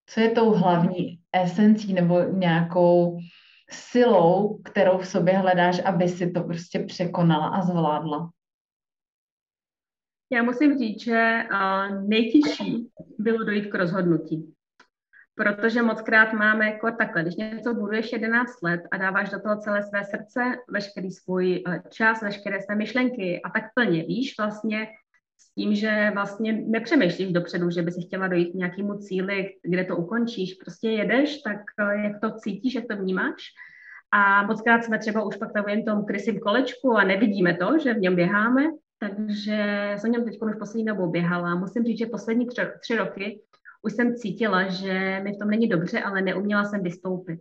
[0.05, 3.17] Co je tou hlavní esencí nebo nějakou
[3.69, 8.29] silou, kterou v sobě hledáš, aby si to prostě překonala a zvládla?
[10.31, 11.43] Já musím říct, že
[12.07, 12.89] nejtěžší
[13.19, 14.53] bylo dojít k rozhodnutí.
[15.35, 19.57] Protože moc krát máme jako takhle, když něco buduješ 11 let a dáváš do toho
[19.57, 20.39] celé své srdce,
[20.69, 24.87] veškerý svůj e, čas, veškeré své myšlenky a tak plně víš vlastně
[25.37, 29.85] s tím, že vlastně nepřemýšlíš dopředu, že by si chtěla dojít k nějakému cíli, kde
[29.85, 33.43] to ukončíš, prostě jedeš, tak e, jak to cítíš, jak to vnímáš.
[34.11, 37.93] A moc krát jsme třeba už pak takovým tom krysím kolečku a nevidíme to, že
[37.93, 38.63] v něm běháme,
[38.99, 41.55] takže jsem něm teď už poslední dobou běhala.
[41.55, 43.41] Musím říct, že poslední tři, tři roky
[43.81, 47.39] už jsem cítila, že mi v tom není dobře, ale neuměla jsem vystoupit.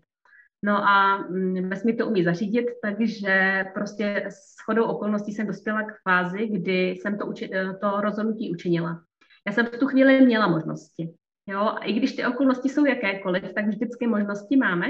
[0.62, 1.24] No a
[1.62, 6.90] bez mi to umí zařídit, takže prostě s chodou okolností jsem dospěla k fázi, kdy
[6.90, 9.02] jsem to, uči- to rozhodnutí učinila.
[9.46, 11.14] Já jsem v tu chvíli měla možnosti.
[11.46, 11.76] Jo?
[11.82, 14.86] I když ty okolnosti jsou jakékoliv, tak vždycky možnosti máme.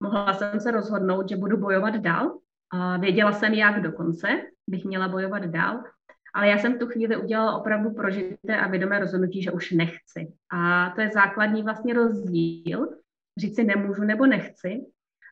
[0.00, 2.38] Mohla jsem se rozhodnout, že budu bojovat dál.
[2.72, 4.28] A věděla jsem, jak dokonce
[4.68, 5.82] bych měla bojovat dál.
[6.34, 10.32] Ale já jsem v tu chvíli udělala opravdu prožité a vědomé rozhodnutí, že už nechci.
[10.52, 12.88] A to je základní vlastně rozdíl.
[13.38, 14.80] Říct si nemůžu nebo nechci.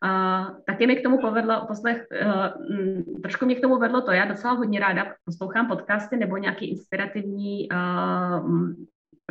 [0.05, 4.25] Uh, taky mi k tomu povedlo, poslech, uh, trošku mě k tomu vedlo to, já
[4.25, 8.73] docela hodně ráda poslouchám podcasty nebo nějaké inspirativní uh,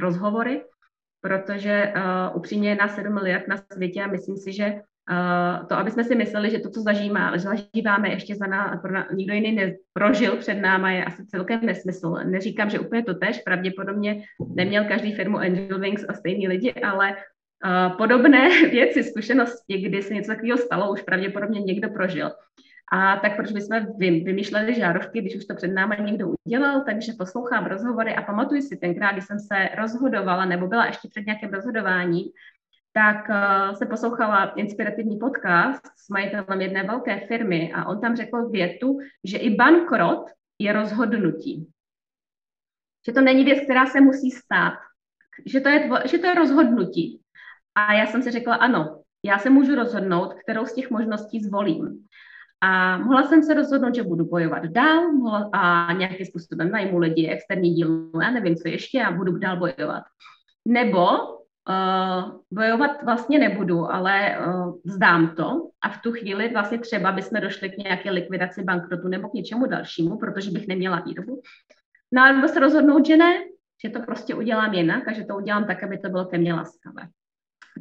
[0.02, 0.66] rozhovory,
[1.22, 5.76] protože uh, upřímně je nás 7 miliard na světě a myslím si, že Uh, to,
[5.76, 9.52] aby jsme si mysleli, že to, co zažívá, zažíváme, ještě za nás, pro nikdo jiný
[9.52, 12.16] neprožil před náma, je asi celkem nesmysl.
[12.24, 14.24] Neříkám, že úplně to tež, pravděpodobně
[14.56, 20.14] neměl každý firmu Angel Wings a stejní lidi, ale uh, podobné věci, zkušenosti, kdy se
[20.14, 22.32] něco takového stalo, už pravděpodobně někdo prožil.
[22.92, 27.66] A tak proč bychom vymýšleli žárovky, když už to před námi někdo udělal, takže poslouchám
[27.66, 32.26] rozhovory a pamatuju si tenkrát, když jsem se rozhodovala nebo byla ještě před nějakým rozhodováním,
[32.96, 38.50] tak uh, se poslouchala inspirativní podcast s majitelem jedné velké firmy a on tam řekl
[38.50, 40.26] větu, že i bankrot
[40.60, 41.68] je rozhodnutí.
[43.08, 44.74] Že to není věc, která se musí stát.
[45.46, 47.22] Že to je, tvo, že to je rozhodnutí.
[47.76, 52.08] A já jsem si řekla, ano, já se můžu rozhodnout, kterou z těch možností zvolím.
[52.62, 57.28] A mohla jsem se rozhodnout, že budu bojovat dál mohla, a nějakým způsobem najmu lidi,
[57.28, 60.04] externí dílu, já nevím, co ještě, a budu dál bojovat.
[60.68, 61.08] Nebo
[61.70, 67.42] uh, bojovat vlastně nebudu, ale uh, vzdám to a v tu chvíli vlastně třeba bychom
[67.42, 71.42] došli k nějaké likvidaci bankrotu nebo k něčemu dalšímu, protože bych neměla výrobu.
[72.12, 73.34] No a se rozhodnout, že ne,
[73.84, 76.54] že to prostě udělám jinak a že to udělám tak, aby to bylo ke mně
[76.54, 77.08] laskavé.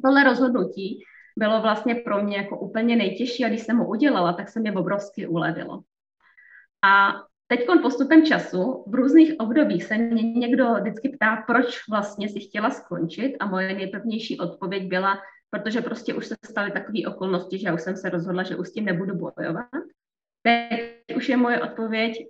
[0.02, 1.04] Tohle rozhodnutí
[1.38, 4.72] bylo vlastně pro mě jako úplně nejtěžší a když jsem ho udělala, tak se mě
[4.72, 5.82] obrovsky ulevilo.
[6.84, 7.12] A
[7.46, 12.70] teď postupem času v různých obdobích se mě někdo vždycky ptá, proč vlastně si chtěla
[12.70, 15.18] skončit a moje nejpevnější odpověď byla,
[15.50, 18.68] protože prostě už se staly takové okolnosti, že já už jsem se rozhodla, že už
[18.68, 19.66] s tím nebudu bojovat.
[20.42, 22.28] Teď už je moje odpověď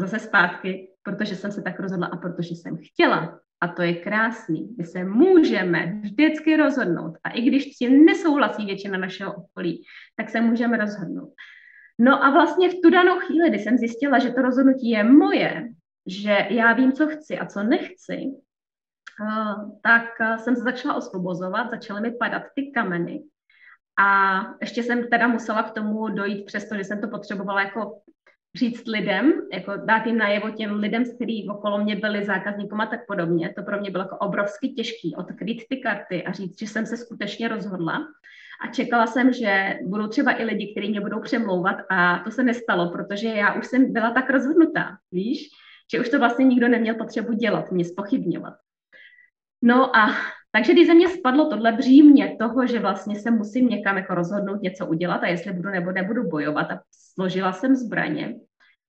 [0.00, 3.40] zase zpátky, protože jsem se tak rozhodla a protože jsem chtěla.
[3.60, 4.74] A to je krásný.
[4.78, 7.18] My se můžeme vždycky rozhodnout.
[7.24, 9.82] A i když s tím nesouhlasí většina našeho okolí,
[10.16, 11.32] tak se můžeme rozhodnout.
[12.02, 15.68] No a vlastně v tu danou chvíli, kdy jsem zjistila, že to rozhodnutí je moje,
[16.06, 18.16] že já vím, co chci a co nechci,
[19.82, 20.04] tak
[20.36, 23.22] jsem se začala osvobozovat, začaly mi padat ty kameny.
[23.98, 28.00] A ještě jsem teda musela k tomu dojít, přestože jsem to potřebovala jako
[28.54, 33.06] říct lidem, jako dát jim najevo těm lidem, kteří okolo mě byli zákazníkům a tak
[33.06, 33.52] podobně.
[33.56, 36.96] To pro mě bylo jako obrovsky těžké odkryt ty karty a říct, že jsem se
[36.96, 38.06] skutečně rozhodla.
[38.60, 42.42] A čekala jsem, že budou třeba i lidi, kteří mě budou přemlouvat a to se
[42.42, 45.48] nestalo, protože já už jsem byla tak rozhodnutá, víš,
[45.92, 48.54] že už to vlastně nikdo neměl potřebu dělat, mě spochybňovat.
[49.62, 50.10] No a
[50.52, 54.62] takže když ze mě spadlo tohle břímě toho, že vlastně se musím někam jako rozhodnout
[54.62, 58.34] něco udělat a jestli budu nebo nebudu bojovat a složila jsem zbraně,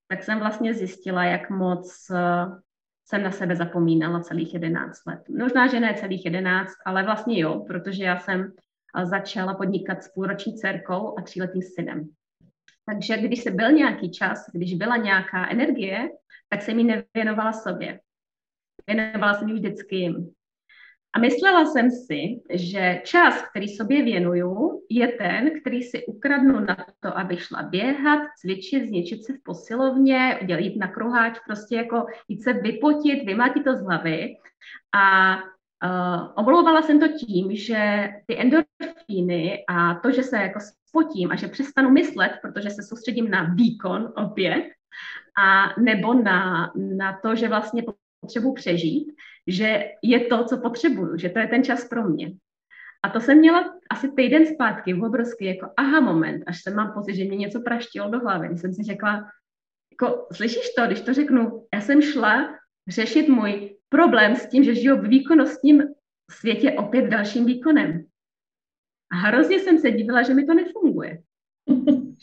[0.08, 2.46] tak jsem vlastně zjistila, jak moc eh,
[3.06, 5.20] jsem na sebe zapomínala celých 11 let.
[5.40, 8.52] Možná, že ne celých 11, ale vlastně jo, protože já jsem
[9.04, 12.10] začala podnikat s půlroční dcerkou a tříletým synem.
[12.86, 16.10] Takže když se byl nějaký čas, když byla nějaká energie,
[16.50, 18.00] tak jsem ji nevěnovala sobě.
[18.88, 20.34] Věnovala jsem ji vždycky jim.
[21.14, 26.86] A myslela jsem si, že čas, který sobě věnuju, je ten, který si ukradnu na
[27.00, 32.44] to, aby šla běhat, cvičit, zničit se v posilovně, jít na kruháč, prostě jako jít
[32.44, 34.36] se vypotit, vymátit to z hlavy.
[34.96, 35.36] A
[35.84, 41.36] uh, omlouvala jsem to tím, že ty endorfíny a to, že se jako spotím a
[41.36, 44.64] že přestanu myslet, protože se soustředím na výkon opět,
[45.44, 47.84] a nebo na, na to, že vlastně
[48.20, 49.14] potřebuji přežít,
[49.48, 52.34] že je to, co potřebuju, že to je ten čas pro mě.
[53.04, 56.94] A to jsem měla asi týden zpátky, v obrovský jako aha moment, až jsem mám
[56.94, 58.58] pocit, že mě něco praštilo do hlavy.
[58.58, 59.30] Jsem si řekla,
[59.92, 62.56] jako, slyšíš to, když to řeknu, já jsem šla
[62.92, 65.84] řešit můj problém s tím, že žiju v výkonnostním
[66.32, 68.04] světě opět dalším výkonem.
[69.12, 71.18] A hrozně jsem se divila, že mi to nefunguje.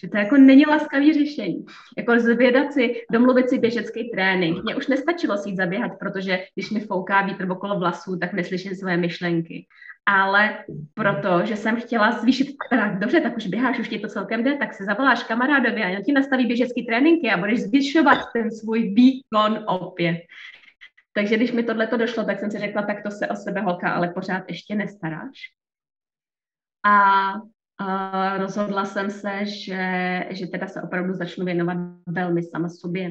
[0.00, 1.64] Že to jako není laskavý řešení.
[1.98, 4.64] Jako zvědat si, domluvit si běžecký trénink.
[4.64, 8.74] Mně už nestačilo si jít zaběhat, protože když mi fouká vítr okolo vlasů, tak neslyším
[8.74, 9.66] své myšlenky.
[10.06, 14.44] Ale proto, že jsem chtěla zvýšit, tak dobře, tak už běháš, už ti to celkem
[14.44, 18.50] jde, tak se zavoláš kamarádovi a on ti nastaví běžecký tréninky a budeš zvyšovat ten
[18.50, 20.18] svůj výkon opět.
[21.12, 23.92] Takže když mi tohle došlo, tak jsem si řekla, tak to se o sebe holka,
[23.92, 25.38] ale pořád ještě nestaráš.
[26.86, 27.32] A
[27.80, 33.10] Uh, rozhodla jsem se, že, že teda se opravdu začnu věnovat velmi sama sobě.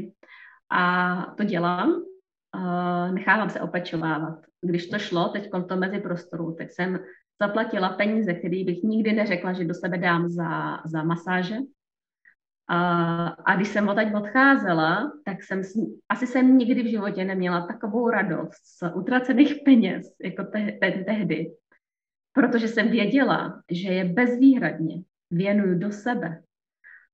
[0.70, 1.90] A to dělám.
[1.90, 4.40] Uh, nechávám se opečovávat.
[4.62, 7.00] Když to šlo teď v tom mezi prostoru, tak jsem
[7.42, 11.56] zaplatila peníze, které bych nikdy neřekla, že do sebe dám za, za masáže.
[12.70, 15.62] A, a když jsem odtaď odcházela, tak jsem,
[16.10, 21.52] asi jsem nikdy v životě neměla takovou radost z utracených peněz, jako te, te, tehdy
[22.38, 26.42] protože jsem věděla, že je bezvýhradně věnuju do sebe.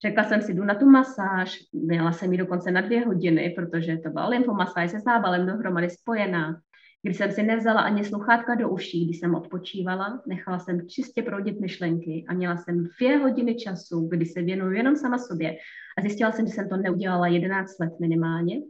[0.06, 3.98] Řekla jsem si, jdu na tu masáž, měla jsem ji dokonce na dvě hodiny, protože
[3.98, 6.62] to byla lymfomasáž se zábalem dohromady spojená.
[7.06, 11.60] Když jsem si nevzala ani sluchátka do uší, když jsem odpočívala, nechala jsem čistě proudit
[11.60, 15.58] myšlenky a měla jsem dvě hodiny času, kdy se věnuju jenom sama sobě.
[15.98, 18.62] A zjistila jsem, že jsem to neudělala 11 let minimálně.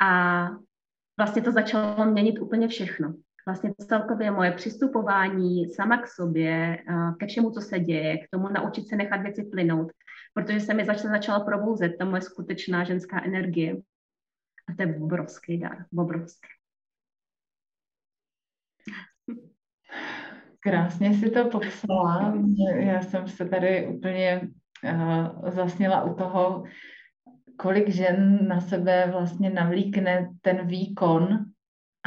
[0.00, 0.48] A
[1.18, 3.14] vlastně to začalo měnit úplně všechno
[3.48, 6.78] vlastně celkově moje přistupování sama k sobě,
[7.18, 9.92] ke všemu, co se děje, k tomu naučit se nechat věci plynout,
[10.34, 13.76] protože se mi začala, začala probouzet ta moje skutečná ženská energie.
[14.68, 16.57] A to je obrovský dar, obrovský.
[20.68, 22.34] Krásně si to popsala.
[22.76, 24.40] Já jsem se tady úplně
[24.84, 26.64] uh, zasněla u toho,
[27.56, 31.44] kolik žen na sebe vlastně navlíkne ten výkon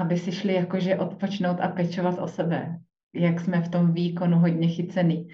[0.02, 2.78] aby si šli jakože odpočnout a pečovat o sebe.
[3.14, 5.28] jak jsme v tom výkonu hodně chycený.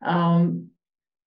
[0.00, 0.70] Um,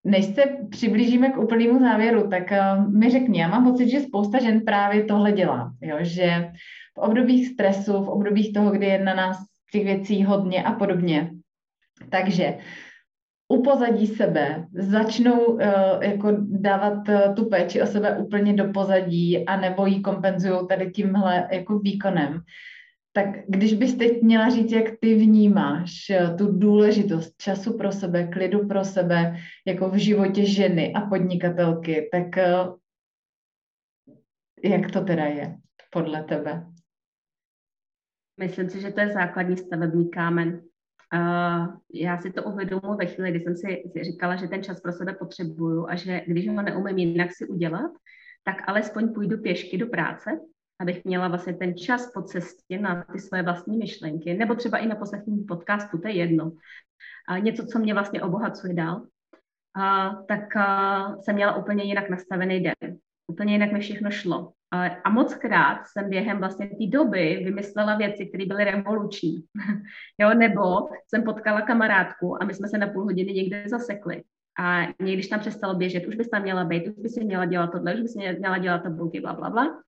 [0.05, 4.43] než se přiblížíme k úplnému závěru, tak uh, mi řekni, já mám pocit, že spousta
[4.43, 5.97] žen právě tohle dělá, jo?
[6.01, 6.53] že
[6.97, 9.39] v obdobích stresu, v obdobích toho, kdy je na nás
[9.73, 11.31] těch věcí hodně a podobně.
[12.11, 12.59] Takže
[13.49, 15.61] upozadí sebe, začnou uh,
[16.01, 20.91] jako dávat uh, tu péči o sebe úplně do pozadí a nebo ji kompenzují tady
[20.91, 22.41] tímhle jako výkonem.
[23.13, 28.27] Tak když bys teď měla říct, jak ty vnímáš uh, tu důležitost času pro sebe,
[28.27, 32.75] klidu pro sebe, jako v životě ženy a podnikatelky, tak uh,
[34.65, 35.57] jak to teda je
[35.91, 36.72] podle tebe?
[38.41, 40.61] Myslím si, že to je základní stavební kámen.
[41.15, 44.93] Uh, já si to uvědomuji ve chvíli, kdy jsem si, říkala, že ten čas pro
[44.93, 47.91] sebe potřebuju a že když ho neumím jinak si udělat,
[48.45, 50.31] tak alespoň půjdu pěšky do práce,
[50.81, 54.87] abych měla vlastně ten čas po cestě na ty své vlastní myšlenky, nebo třeba i
[54.87, 56.53] na poslechní podcastu, to je jedno.
[57.29, 59.07] A něco, co mě vlastně obohacuje dál.
[59.77, 62.99] A, tak a, jsem měla úplně jinak nastavený den.
[63.27, 64.53] Úplně jinak mi všechno šlo.
[65.05, 69.45] A moc krát jsem během vlastně té doby vymyslela věci, které byly revoluční.
[70.21, 74.23] jo, nebo jsem potkala kamarádku a my jsme se na půl hodiny někde zasekli.
[74.59, 77.45] A někdy, když tam přestalo běžet, už bys tam měla být, už bys si měla
[77.45, 79.83] dělat tohle, už bys měla dělat tabulky, bla, bla, bla.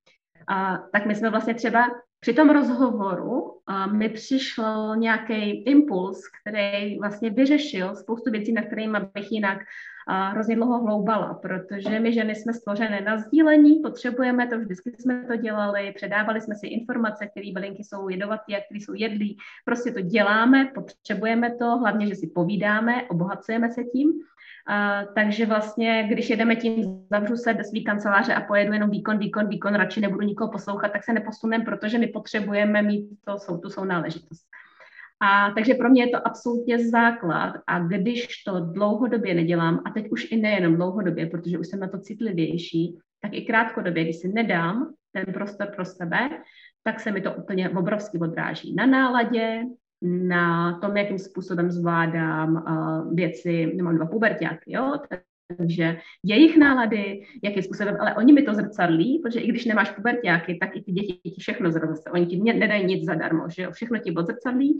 [0.48, 1.86] A, tak my jsme vlastně třeba
[2.20, 8.98] při tom rozhovoru a mi přišel nějaký impuls, který vlastně vyřešil spoustu věcí, na kterými
[9.14, 9.58] bych jinak
[10.06, 15.24] a hrozně dlouho hloubala, protože my ženy jsme stvořené na sdílení, potřebujeme to, vždycky jsme
[15.24, 19.92] to dělali, předávali jsme si informace, které bylinky jsou jedovaté a které jsou jedlí, prostě
[19.92, 24.12] to děláme, potřebujeme to, hlavně, že si povídáme, obohacujeme se tím.
[24.70, 29.18] Uh, takže vlastně, když jedeme tím, zavřu se do svý kanceláře a pojedu jenom výkon,
[29.18, 33.58] výkon, výkon, radši nebudu nikoho poslouchat, tak se neposuneme, protože my potřebujeme mít to, jsou,
[33.58, 34.46] tu jsou náležitost.
[35.20, 37.54] A takže pro mě je to absolutně základ.
[37.66, 41.88] A když to dlouhodobě nedělám, a teď už i nejenom dlouhodobě, protože už jsem na
[41.88, 46.30] to citlivější, tak i krátkodobě, když si nedám ten prostor pro sebe,
[46.82, 48.74] tak se mi to úplně obrovsky odráží.
[48.74, 49.62] Na náladě,
[50.02, 54.98] na tom, jakým způsobem zvládám uh, věci, nemám dva pubertáky, jo,
[55.58, 60.58] takže jejich nálady, jakým způsobem, ale oni mi to zrcadlí, protože i když nemáš pubertáky,
[60.60, 63.98] tak i ty děti ti všechno zrovna, oni ti nedají nic zadarmo, že jo, všechno
[63.98, 64.78] ti odzrcadlí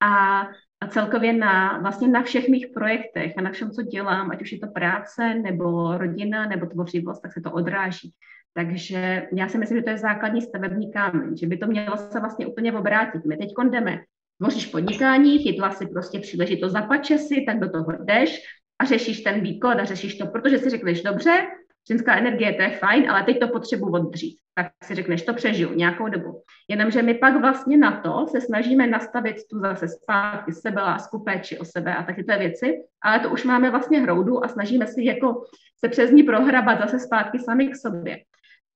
[0.00, 0.40] a,
[0.80, 4.52] a celkově na, vlastně na všech mých projektech a na všem, co dělám, ať už
[4.52, 8.12] je to práce, nebo rodina, nebo tvořivost, tak se to odráží.
[8.54, 12.20] Takže já si myslím, že to je základní stavební kámen, že by to mělo se
[12.20, 13.24] vlastně úplně obrátit.
[13.24, 13.98] My teď jdeme,
[14.38, 18.42] tvoříš podnikání, chytla si prostě příležitost, zapače si, tak do toho jdeš
[18.78, 21.46] a řešíš ten výkon a řešíš to, protože si řekneš, dobře,
[21.88, 24.38] ženská energie, to je fajn, ale teď to potřebuji oddřít.
[24.54, 26.42] Tak si řekneš, to přežiju nějakou dobu.
[26.68, 31.64] Jenomže my pak vlastně na to se snažíme nastavit tu zase zpátky sebelásku, péči o
[31.64, 35.44] sebe a taky ty věci, ale to už máme vlastně hroudu a snažíme si jako
[35.84, 38.18] se přes ní prohrabat zase zpátky sami k sobě.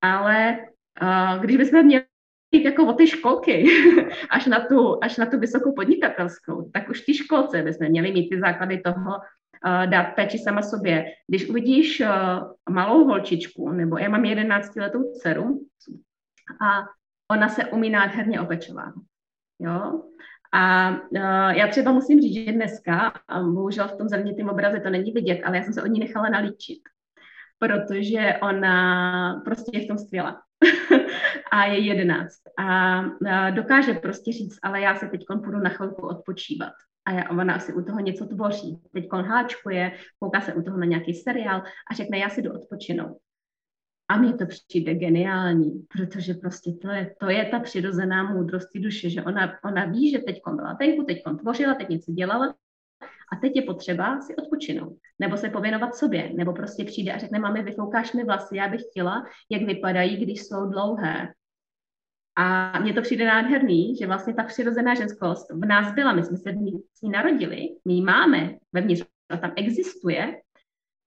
[0.01, 0.59] Ale
[1.03, 2.05] uh, když bychom měli
[2.55, 3.67] jít jako o ty školky,
[4.31, 8.29] až na tu, až na tu vysokou podnikatelskou, tak už ty školce bychom měli mít
[8.29, 9.21] ty základy toho,
[9.87, 11.05] dát péči sama sobě.
[11.27, 15.61] Když uvidíš uh, malou holčičku, nebo já mám 11 letou dceru
[16.61, 16.87] a
[17.31, 18.95] ona se umí nádherně opečovat.
[19.59, 20.03] Jo?
[20.53, 25.13] A uh, já třeba musím říct, že dneska, bohužel v tom zrnitém obraze to není
[25.13, 26.81] vidět, ale já jsem se od ní nechala nalíčit,
[27.59, 30.43] protože ona prostě je v tom skvělá.
[31.53, 32.41] a je jedenáct.
[32.59, 32.99] A,
[33.31, 36.73] a dokáže prostě říct, ale já se teď půjdu na chvilku odpočívat
[37.05, 38.81] a ona asi u toho něco tvoří.
[38.93, 43.19] Teď háčkuje, kouká se u toho na nějaký seriál a řekne, já si jdu odpočinout.
[44.09, 49.11] A mně to přijde geniální, protože prostě to je, to je ta přirozená moudrost duše,
[49.11, 52.55] že ona, ona ví, že teď byla venku, teď tvořila, teď něco dělala
[53.33, 57.39] a teď je potřeba si odpočinout, nebo se pověnovat sobě, nebo prostě přijde a řekne,
[57.39, 61.33] mami, vyfoukáš mi vlasy, já bych chtěla, jak vypadají, když jsou dlouhé.
[62.37, 66.37] A mně to přijde nádherný, že vlastně ta přirozená ženskost v nás byla, my jsme
[66.37, 66.53] se
[66.95, 69.05] s ní narodili, my ji máme vevnitř,
[69.41, 70.35] tam existuje,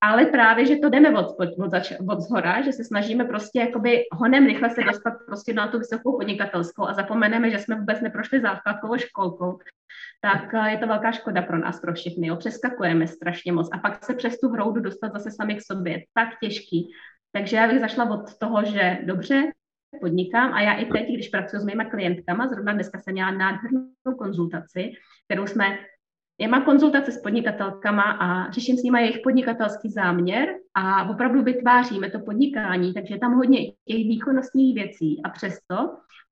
[0.01, 3.59] ale právě, že to jdeme od, od, od, zač, od zhora, že se snažíme prostě
[3.59, 8.01] jakoby honem rychle se dostat prostě na tu vysokou podnikatelskou a zapomeneme, že jsme vůbec
[8.01, 9.59] neprošli základkovou školkou,
[10.21, 12.27] tak eh, je to velká škoda pro nás, pro všechny.
[12.27, 12.35] Jo.
[12.35, 16.03] Přeskakujeme strašně moc a pak se přes tu hroudu dostat zase sami k sobě.
[16.13, 16.91] Tak těžký.
[17.31, 19.43] Takže já bych zašla od toho, že dobře,
[20.01, 24.15] podnikám a já i teď, když pracuji s mýma klientkama, zrovna dneska jsem měla nádhernou
[24.17, 24.91] konzultaci,
[25.25, 25.77] kterou jsme
[26.41, 32.11] já mám konzultace s podnikatelkama a řeším s nimi jejich podnikatelský záměr a opravdu vytváříme
[32.11, 35.21] to podnikání, takže tam hodně těch výkonnostních věcí.
[35.23, 35.75] A přesto,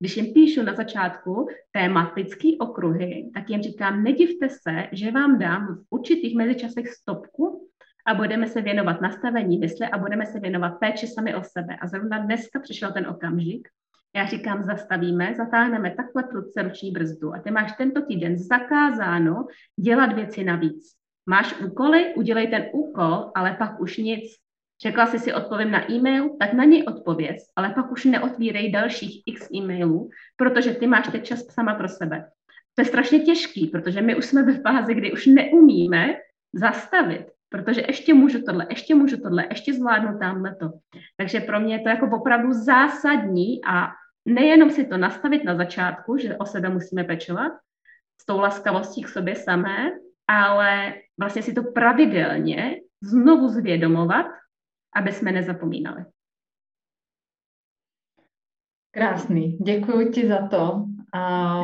[0.00, 5.66] když jim píšu na začátku tematický okruhy, tak jim říkám, nedivte se, že vám dám
[5.66, 7.53] v určitých mezičasech stopku
[8.06, 11.76] a budeme se věnovat nastavení mysli a budeme se věnovat péči sami o sebe.
[11.80, 13.68] A zrovna dneska přišel ten okamžik,
[14.16, 19.46] já říkám, zastavíme, zatáhneme takhle prudce ruční brzdu a ty máš tento týden zakázáno
[19.80, 20.92] dělat věci navíc.
[21.26, 24.24] Máš úkoly, udělej ten úkol, ale pak už nic.
[24.82, 29.22] Řekla jsi si odpovím na e-mail, tak na něj odpověz, ale pak už neotvírej dalších
[29.26, 32.28] x e-mailů, protože ty máš teď čas sama pro sebe.
[32.74, 36.14] To je strašně těžký, protože my už jsme ve fázi, kdy už neumíme
[36.52, 40.70] zastavit, protože ještě můžu tohle, ještě můžu tohle, ještě zvládnu tamhle to.
[41.16, 43.88] Takže pro mě je to jako opravdu zásadní a
[44.26, 47.52] nejenom si to nastavit na začátku, že o sebe musíme pečovat,
[48.22, 49.90] s tou laskavostí k sobě samé,
[50.28, 54.26] ale vlastně si to pravidelně znovu zvědomovat,
[54.96, 56.04] aby jsme nezapomínali.
[58.90, 60.84] Krásný, děkuji ti za to.
[61.14, 61.62] A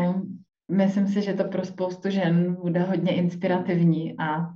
[0.70, 4.54] myslím si, že to pro spoustu žen bude hodně inspirativní a,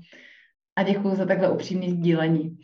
[0.76, 2.58] a děkuji za takhle upřímné sdílení.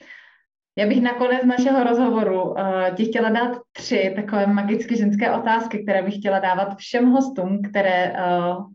[0.78, 6.02] Já bych nakonec našeho rozhovoru uh, ti chtěla dát tři takové magické ženské otázky, které
[6.02, 8.66] bych chtěla dávat všem hostům, které uh,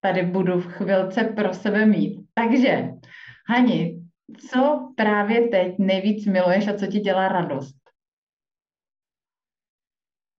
[0.00, 2.20] tady budu v chvilce pro sebe mít.
[2.34, 2.90] Takže,
[3.48, 4.02] Hani,
[4.50, 7.76] co právě teď nejvíc miluješ a co ti dělá radost?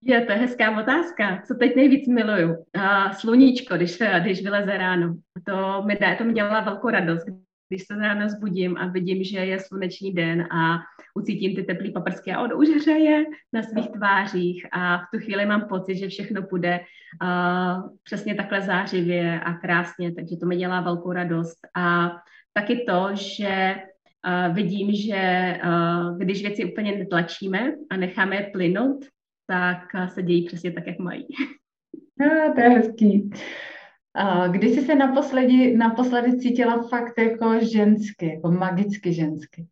[0.02, 1.42] Je, to hezká otázka.
[1.48, 2.50] Co teď nejvíc miluju?
[2.50, 5.16] Uh, sluníčko, když, když vyleze ráno.
[5.46, 7.26] To mi, to mi dělá velkou radost,
[7.70, 10.80] když se ráno zbudím a vidím, že je sluneční den a
[11.16, 15.46] ucítím ty teplý paprsky a on už hřeje na svých tvářích a v tu chvíli
[15.46, 20.82] mám pocit, že všechno půjde uh, přesně takhle zářivě a krásně, takže to mi dělá
[20.82, 21.58] velkou radost.
[21.76, 22.12] A
[22.54, 29.06] taky to, že uh, vidím, že uh, když věci úplně netlačíme a necháme je plynout,
[29.48, 31.28] tak se dějí přesně tak, jak mají.
[32.20, 33.30] A, to je hezký.
[34.52, 39.68] Kdy jsi se naposledy, naposledy cítila fakt jako žensky, jako magicky žensky?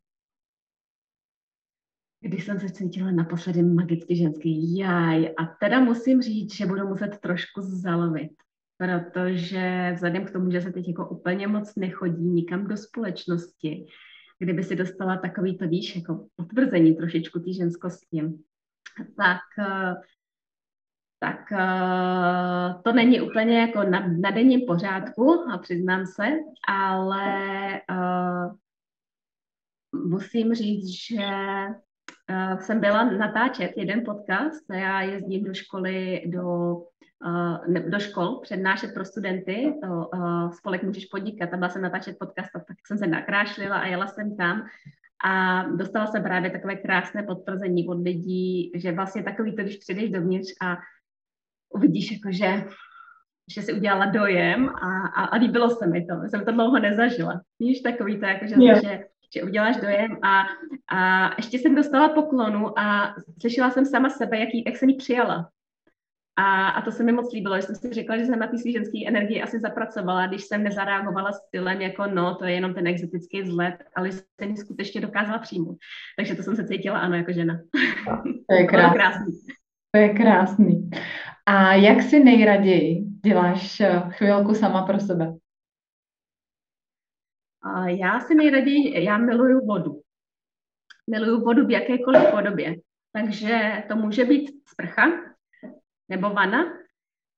[2.20, 5.34] Když jsem se cítila naposledy magicky ženský, jaj.
[5.38, 8.32] A teda musím říct, že budu muset trošku zalovit,
[8.78, 13.86] protože vzhledem k tomu, že se teď jako úplně moc nechodí nikam do společnosti,
[14.40, 18.22] kdyby si dostala takový to, víš, jako potvrzení trošičku té ženskosti,
[19.18, 19.40] tak
[21.24, 26.24] tak uh, to není úplně jako na, na denním pořádku, a přiznám se,
[26.68, 27.26] ale
[27.92, 28.56] uh,
[30.10, 31.28] musím říct, že
[32.30, 36.76] uh, jsem byla natáčet jeden podcast, já jezdím do školy, do,
[37.26, 42.20] uh, do škol přednášet pro studenty, to uh, spolek Můžeš podnikat, a byla jsem natáčet
[42.20, 44.64] podcast, tak jsem se nakrášlila a jela jsem tam.
[45.26, 50.10] A dostala jsem právě takové krásné potvrzení od lidí, že vlastně takový to, když přijdeš
[50.10, 50.78] dovnitř a
[51.74, 56.16] uvidíš, jako, že, si udělala dojem a, a, a líbilo se mi to.
[56.30, 57.42] Jsem to dlouho nezažila.
[57.60, 59.04] Víš, takový to, jako, že, že,
[59.36, 60.44] že uděláš dojem a,
[60.92, 65.50] a ještě jsem dostala poklonu a slyšela jsem sama sebe, jaký, jak jsem ji přijala.
[66.36, 68.58] A, a to se mi moc líbilo, že jsem si řekla, že jsem na té
[68.58, 72.88] svý ženské energii asi zapracovala, když jsem nezareagovala stylem jako no, to je jenom ten
[72.88, 75.78] exotický vzhled, ale jsem ji skutečně dokázala přijmout.
[76.18, 77.60] Takže to jsem se cítila, ano, jako žena.
[78.50, 79.34] To je krásný.
[79.92, 80.90] To je krásný.
[81.46, 85.34] A jak si nejraději děláš eh, chvilku sama pro sebe?
[87.86, 90.02] Já si nejraději, já miluju vodu.
[91.10, 92.76] Miluju vodu v jakékoliv podobě.
[93.12, 95.04] Takže to může být sprcha
[96.10, 96.64] nebo vana.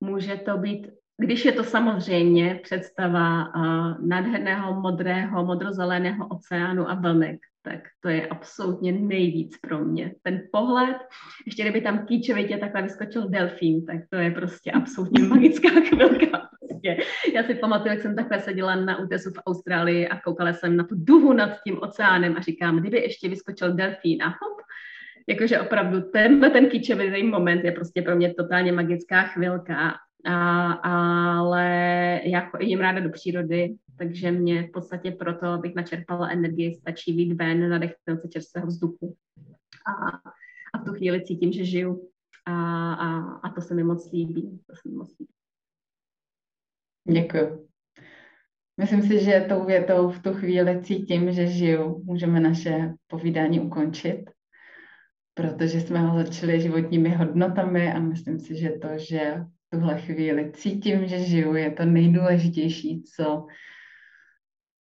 [0.00, 0.88] Může to být,
[1.18, 8.26] když je to samozřejmě představa uh, nádherného modrého, modrozeleného oceánu a vlnek, tak to je
[8.26, 10.14] absolutně nejvíc pro mě.
[10.22, 10.96] Ten pohled,
[11.46, 16.48] ještě kdyby tam kýčovitě takhle vyskočil delfín, tak to je prostě absolutně magická chvilka.
[16.60, 16.96] Prostě.
[17.34, 20.84] Já si pamatuju, jak jsem takhle seděla na útesu v Austrálii a koukala jsem na
[20.84, 24.60] tu duhu nad tím oceánem a říkám, kdyby ještě vyskočil delfín a hop,
[25.26, 29.94] jakože opravdu tenhle ten kýčovitý moment je prostě pro mě totálně magická chvilka
[30.24, 31.64] a, ale
[32.24, 37.32] já jim ráda do přírody, takže mě v podstatě proto, abych načerpala energii, stačí být
[37.32, 39.16] ven, nadechnout se čerstvého vzduchu.
[39.86, 40.16] A,
[40.74, 42.08] a v tu chvíli cítím, že žiju.
[42.46, 42.52] A,
[42.94, 44.60] a, a to se mi moc líbí.
[44.66, 45.32] To se mi moc líbí.
[47.22, 47.68] Děkuji.
[48.80, 52.02] Myslím si, že tou větou v tu chvíli cítím, že žiju.
[52.04, 54.24] Můžeme naše povídání ukončit,
[55.34, 59.44] protože jsme ho začali životními hodnotami a myslím si, že to, že
[59.76, 63.46] tuhle chvíli cítím, že žiju, je to nejdůležitější, co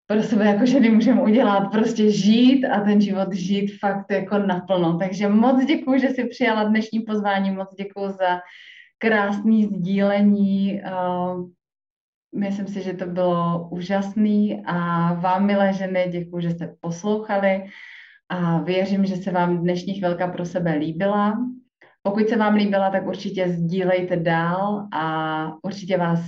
[0.07, 4.97] pro sebe jako ženy můžeme udělat, prostě žít a ten život žít fakt jako naplno.
[4.97, 8.39] Takže moc děkuji, že jsi přijala dnešní pozvání, moc děkuji za
[8.97, 10.81] krásný sdílení.
[12.35, 17.63] Myslím si, že to bylo úžasný a vám, milé ženy, děkuji, že jste poslouchali
[18.29, 21.37] a věřím, že se vám dnešní chvilka pro sebe líbila.
[22.07, 26.19] Pokud se vám líbila, tak určitě sdílejte dál a určitě vás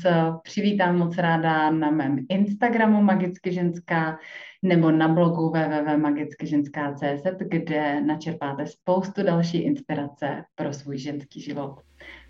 [0.43, 4.19] přivítám moc ráda na mém Instagramu Magicky ženská
[4.63, 11.75] nebo na blogu www.magickyženská.cz, kde načerpáte spoustu další inspirace pro svůj ženský život.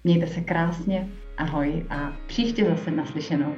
[0.04, 3.56] Mějte se krásně, ahoj a příště zase naslyšenou.